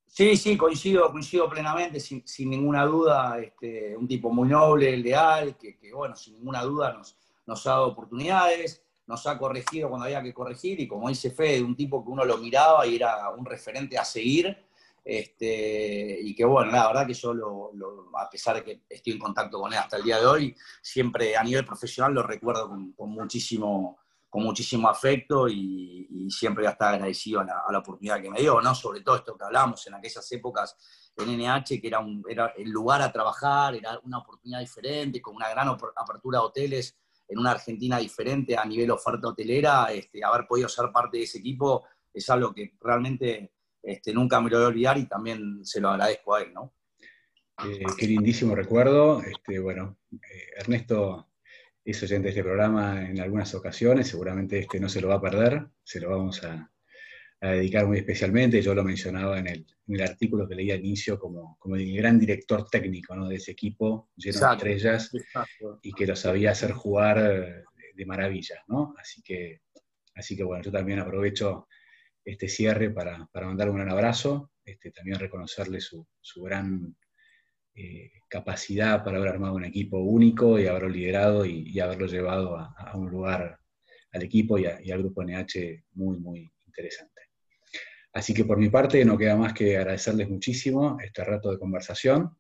Sí, 0.07 0.37
sí, 0.37 0.57
coincido, 0.57 1.11
coincido 1.11 1.51
plenamente, 1.51 2.01
sin, 2.01 2.25
ninguna 2.49 2.87
duda, 2.87 3.39
este, 3.41 3.97
un 3.97 4.09
tipo 4.09 4.31
muy 4.31 4.49
noble, 4.49 4.97
leal, 4.97 5.59
que, 5.59 5.77
que, 5.77 5.93
bueno, 5.93 6.17
sin 6.17 6.35
ninguna 6.35 6.63
duda 6.63 6.93
nos, 6.95 7.17
nos 7.47 7.67
ha 7.67 7.71
dado 7.71 7.89
oportunidades, 7.89 8.84
nos 9.07 9.27
ha 9.27 9.39
corregido 9.39 9.89
cuando 9.89 10.07
había 10.07 10.23
que 10.23 10.33
corregir 10.33 10.81
y 10.81 10.89
como 10.89 11.09
dice 11.09 11.31
Fede, 11.31 11.63
un 11.63 11.77
tipo 11.77 12.05
que 12.05 12.11
uno 12.11 12.25
lo 12.25 12.39
miraba 12.39 12.87
y 12.87 12.97
era 12.97 13.31
un 13.31 13.45
referente 13.45 13.99
a 13.99 14.05
seguir. 14.05 14.57
Este, 15.05 16.19
y 16.23 16.35
que 16.35 16.47
bueno, 16.47 16.73
la 16.73 16.87
verdad 16.87 17.07
que 17.07 17.13
yo, 17.13 17.35
a 18.17 18.31
pesar 18.31 18.57
de 18.57 18.65
que 18.65 18.83
estoy 18.89 19.13
en 19.13 19.19
contacto 19.19 19.61
con 19.61 19.71
él 19.71 19.79
hasta 19.79 19.99
el 19.99 20.03
día 20.03 20.19
de 20.19 20.25
hoy, 20.25 20.57
siempre 20.81 21.37
a 21.37 21.45
nivel 21.45 21.65
profesional 21.67 22.15
lo 22.15 22.23
recuerdo 22.23 22.71
con, 22.97 23.11
muchísimo, 23.11 23.99
con 24.31 24.43
muchísimo 24.43 24.89
afecto 24.89 25.47
y, 25.47 26.31
siempre 26.31 26.63
voy 26.63 26.69
a 26.69 26.73
estar 26.73 26.95
agradecido 26.95 27.41
a 27.41 27.45
la, 27.45 27.79
oportunidad 27.79 28.23
que 28.23 28.31
me 28.31 28.41
dio, 28.41 28.59
¿no? 28.63 28.75
Sobre 28.75 29.03
todo 29.03 29.17
esto 29.17 29.37
que 29.37 29.45
hablamos 29.45 29.87
en 29.87 29.95
aquellas 29.95 30.33
épocas 30.33 30.75
en 31.19 31.39
NH, 31.39 31.83
que 31.83 31.87
era, 31.87 31.99
un, 31.99 32.25
era 32.27 32.55
el 32.57 32.71
lugar 32.71 33.03
a 33.03 33.13
trabajar, 33.13 33.75
era 33.75 34.01
una 34.05 34.19
oportunidad 34.19 34.61
diferente, 34.61 35.21
con 35.21 35.37
una 35.37 35.51
gran 35.51 35.69
apertura 35.69 36.39
de 36.39 36.45
hoteles 36.47 36.97
en 37.29 37.39
una 37.39 37.53
Argentina 37.53 37.99
diferente 37.99 38.57
a 38.57 38.65
nivel 38.65 38.91
oferta 38.91 39.29
hotelera, 39.29 39.87
este, 39.93 40.25
haber 40.25 40.47
podido 40.47 40.69
ser 40.69 40.91
parte 40.93 41.19
de 41.19 41.25
ese 41.25 41.39
equipo 41.39 41.85
es 42.13 42.31
algo 42.31 42.55
que 42.55 42.75
realmente 42.81 43.53
este, 43.83 44.13
nunca 44.13 44.41
me 44.41 44.51
lo 44.51 44.59
voy 44.59 44.65
a 44.67 44.69
olvidar 44.69 44.99
y 44.99 45.07
también 45.07 45.65
se 45.65 45.81
lo 45.81 45.91
agradezco 45.91 46.35
a 46.35 46.43
él, 46.43 46.55
¿no? 46.55 46.75
Eh, 47.65 47.85
qué 47.99 48.07
lindísimo 48.07 48.55
recuerdo. 48.55 49.23
Este, 49.23 49.59
bueno, 49.59 49.99
eh, 50.13 50.19
Ernesto 50.59 51.29
es 51.85 52.03
oyente 52.03 52.25
de 52.25 52.31
este 52.31 52.43
programa 52.43 53.09
en 53.09 53.21
algunas 53.21 53.55
ocasiones, 53.55 54.09
seguramente 54.09 54.59
este 54.59 54.81
no 54.81 54.89
se 54.89 55.01
lo 55.01 55.09
va 55.09 55.17
a 55.17 55.21
perder, 55.21 55.67
se 55.83 56.01
lo 56.01 56.11
vamos 56.11 56.43
a, 56.45 56.73
a 57.45 57.53
dedicar 57.53 57.87
muy 57.87 57.99
especialmente. 57.99 58.63
Yo 58.63 58.75
lo 58.75 58.83
mencionaba 58.83 59.39
en 59.39 59.49
el, 59.49 59.67
en 59.87 59.95
el 59.95 60.03
artículo 60.03 60.49
que 60.49 60.55
leí 60.55 60.71
al 60.71 60.81
inicio 60.81 61.19
como, 61.19 61.57
como 61.59 61.77
el 61.77 61.95
gran 61.97 62.19
director 62.19 62.69
técnico 62.69 63.15
¿no? 63.15 63.29
de 63.29 63.37
ese 63.37 63.53
equipo 63.53 64.11
lleno 64.17 64.41
de 64.41 64.53
estrellas 64.55 65.11
y 65.83 65.93
que 65.93 66.07
lo 66.07 66.17
sabía 66.17 66.53
hacer 66.53 66.73
jugar 66.73 67.65
de 67.95 68.07
maravilla. 68.07 68.63
¿no? 68.69 68.95
Así, 68.99 69.23
que, 69.23 69.61
así 70.15 70.37
que 70.37 70.43
bueno, 70.43 70.63
yo 70.65 70.73
también 70.73 70.99
aprovecho 71.01 71.69
este 72.25 72.49
cierre 72.49 72.91
para, 72.91 73.29
para 73.31 73.47
mandarle 73.47 73.73
un 73.73 73.79
gran 73.79 73.91
abrazo, 73.91 74.51
este, 74.65 74.91
también 74.91 75.19
reconocerle 75.19 75.81
su, 75.81 76.07
su 76.21 76.43
gran 76.43 76.97
eh, 77.75 78.13
capacidad 78.29 79.05
para 79.05 79.19
haber 79.19 79.29
armado 79.29 79.55
un 79.55 79.65
equipo 79.65 79.99
único 79.99 80.59
y 80.59 80.67
haberlo 80.67 80.89
liderado 80.89 81.45
y, 81.45 81.79
haberlo 81.81 82.07
llevado 82.07 82.57
a, 82.57 82.75
a, 82.79 82.97
un 82.97 83.11
lugar 83.11 83.59
al 84.13 84.23
equipo 84.23 84.59
y, 84.59 84.65
y 84.83 84.91
al 84.91 85.01
grupo 85.01 85.23
NH 85.23 85.85
muy, 85.93 86.19
muy 86.19 86.51
interesante. 86.67 87.14
Así 88.15 88.33
que 88.33 88.45
por 88.45 88.59
mi 88.59 88.69
parte 88.71 89.05
no 89.05 89.19
queda 89.19 89.37
más 89.37 89.53
que 89.53 89.77
agradecerles 89.77 90.31
muchísimo 90.31 90.99
este 91.03 91.25
rato 91.25 91.51
de 91.51 91.59
conversación. 91.59 92.39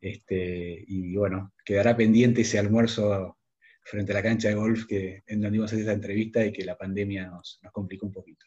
Este, 0.00 0.84
y 0.86 1.16
bueno, 1.16 1.52
quedará 1.64 1.96
pendiente 1.96 2.42
ese 2.42 2.60
almuerzo 2.60 3.36
frente 3.82 4.12
a 4.12 4.14
la 4.14 4.22
cancha 4.22 4.48
de 4.48 4.54
golf 4.54 4.86
que, 4.86 5.24
en 5.26 5.40
donde 5.40 5.56
íbamos 5.56 5.72
a 5.72 5.74
hacer 5.74 5.80
esta 5.80 5.92
entrevista 5.92 6.44
y 6.44 6.52
que 6.52 6.64
la 6.64 6.78
pandemia 6.78 7.26
nos, 7.26 7.58
nos 7.60 7.72
complicó 7.72 8.06
un 8.06 8.12
poquito. 8.12 8.46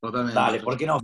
Totalmente. 0.00 0.34
Dale, 0.34 0.60
¿por 0.60 0.76
qué 0.78 0.86
no, 0.86 0.98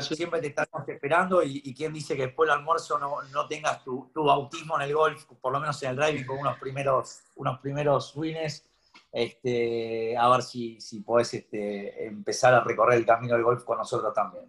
siempre 0.00 0.40
te 0.40 0.48
estamos 0.48 0.88
esperando 0.88 1.42
y, 1.42 1.60
y, 1.64 1.74
quién 1.74 1.92
dice 1.92 2.16
que 2.16 2.26
después 2.26 2.48
del 2.48 2.58
almuerzo 2.58 2.98
no, 2.98 3.22
no 3.32 3.46
tengas 3.46 3.82
tu, 3.84 4.10
tu, 4.12 4.24
bautismo 4.24 4.76
en 4.76 4.88
el 4.88 4.94
golf, 4.94 5.24
por 5.40 5.52
lo 5.52 5.60
menos 5.60 5.82
en 5.82 5.90
el 5.90 5.96
driving, 5.96 6.26
con 6.26 6.38
unos 6.38 6.58
primeros, 6.58 7.20
unos 7.34 7.58
primeros 7.60 8.14
wins 8.14 8.62
este, 9.16 10.14
a 10.14 10.28
ver 10.28 10.42
si, 10.42 10.78
si 10.78 11.00
podés 11.00 11.32
este, 11.32 12.06
empezar 12.06 12.52
a 12.52 12.62
recorrer 12.62 12.98
el 12.98 13.06
camino 13.06 13.32
del 13.32 13.44
golf 13.44 13.64
con 13.64 13.78
nosotros 13.78 14.12
también. 14.12 14.44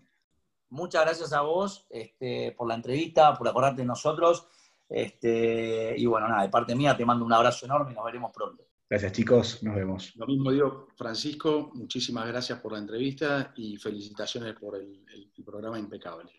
Muchas 0.71 1.05
gracias 1.05 1.31
a 1.31 1.39
vos 1.39 1.87
este, 1.89 2.51
por 2.51 2.67
la 2.67 2.75
entrevista, 2.75 3.33
por 3.33 3.47
acordarte 3.47 3.83
de 3.83 3.87
nosotros. 3.87 4.45
Este, 4.89 5.95
y 5.97 6.05
bueno, 6.05 6.27
nada, 6.27 6.41
de 6.41 6.49
parte 6.49 6.75
mía 6.75 6.97
te 6.97 7.05
mando 7.05 7.23
un 7.23 7.31
abrazo 7.31 7.65
enorme 7.65 7.93
y 7.93 7.95
nos 7.95 8.03
veremos 8.03 8.33
pronto. 8.33 8.65
Gracias 8.89 9.13
chicos, 9.13 9.63
nos 9.63 9.73
vemos. 9.73 10.13
Lo 10.17 10.27
mismo 10.27 10.51
digo, 10.51 10.87
Francisco, 10.97 11.71
muchísimas 11.73 12.27
gracias 12.27 12.59
por 12.59 12.73
la 12.73 12.79
entrevista 12.79 13.53
y 13.55 13.77
felicitaciones 13.77 14.53
por 14.55 14.75
el 14.75 15.31
programa 15.45 15.79
impecable. 15.79 16.33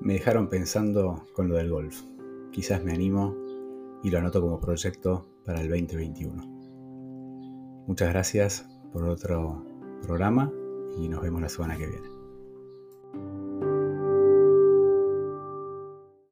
Me 0.00 0.14
dejaron 0.14 0.48
pensando 0.48 1.26
con 1.32 1.48
lo 1.48 1.56
del 1.56 1.70
golf 1.70 2.11
quizás 2.52 2.84
me 2.84 2.92
animo 2.92 3.34
y 4.02 4.10
lo 4.10 4.18
anoto 4.18 4.40
como 4.40 4.60
proyecto 4.60 5.26
para 5.44 5.60
el 5.60 5.68
2021. 5.68 7.84
Muchas 7.86 8.08
gracias 8.10 8.66
por 8.92 9.04
otro 9.04 9.64
programa 10.02 10.52
y 10.98 11.08
nos 11.08 11.22
vemos 11.22 11.40
la 11.40 11.48
semana 11.48 11.76
que 11.76 11.86
viene. 11.86 12.11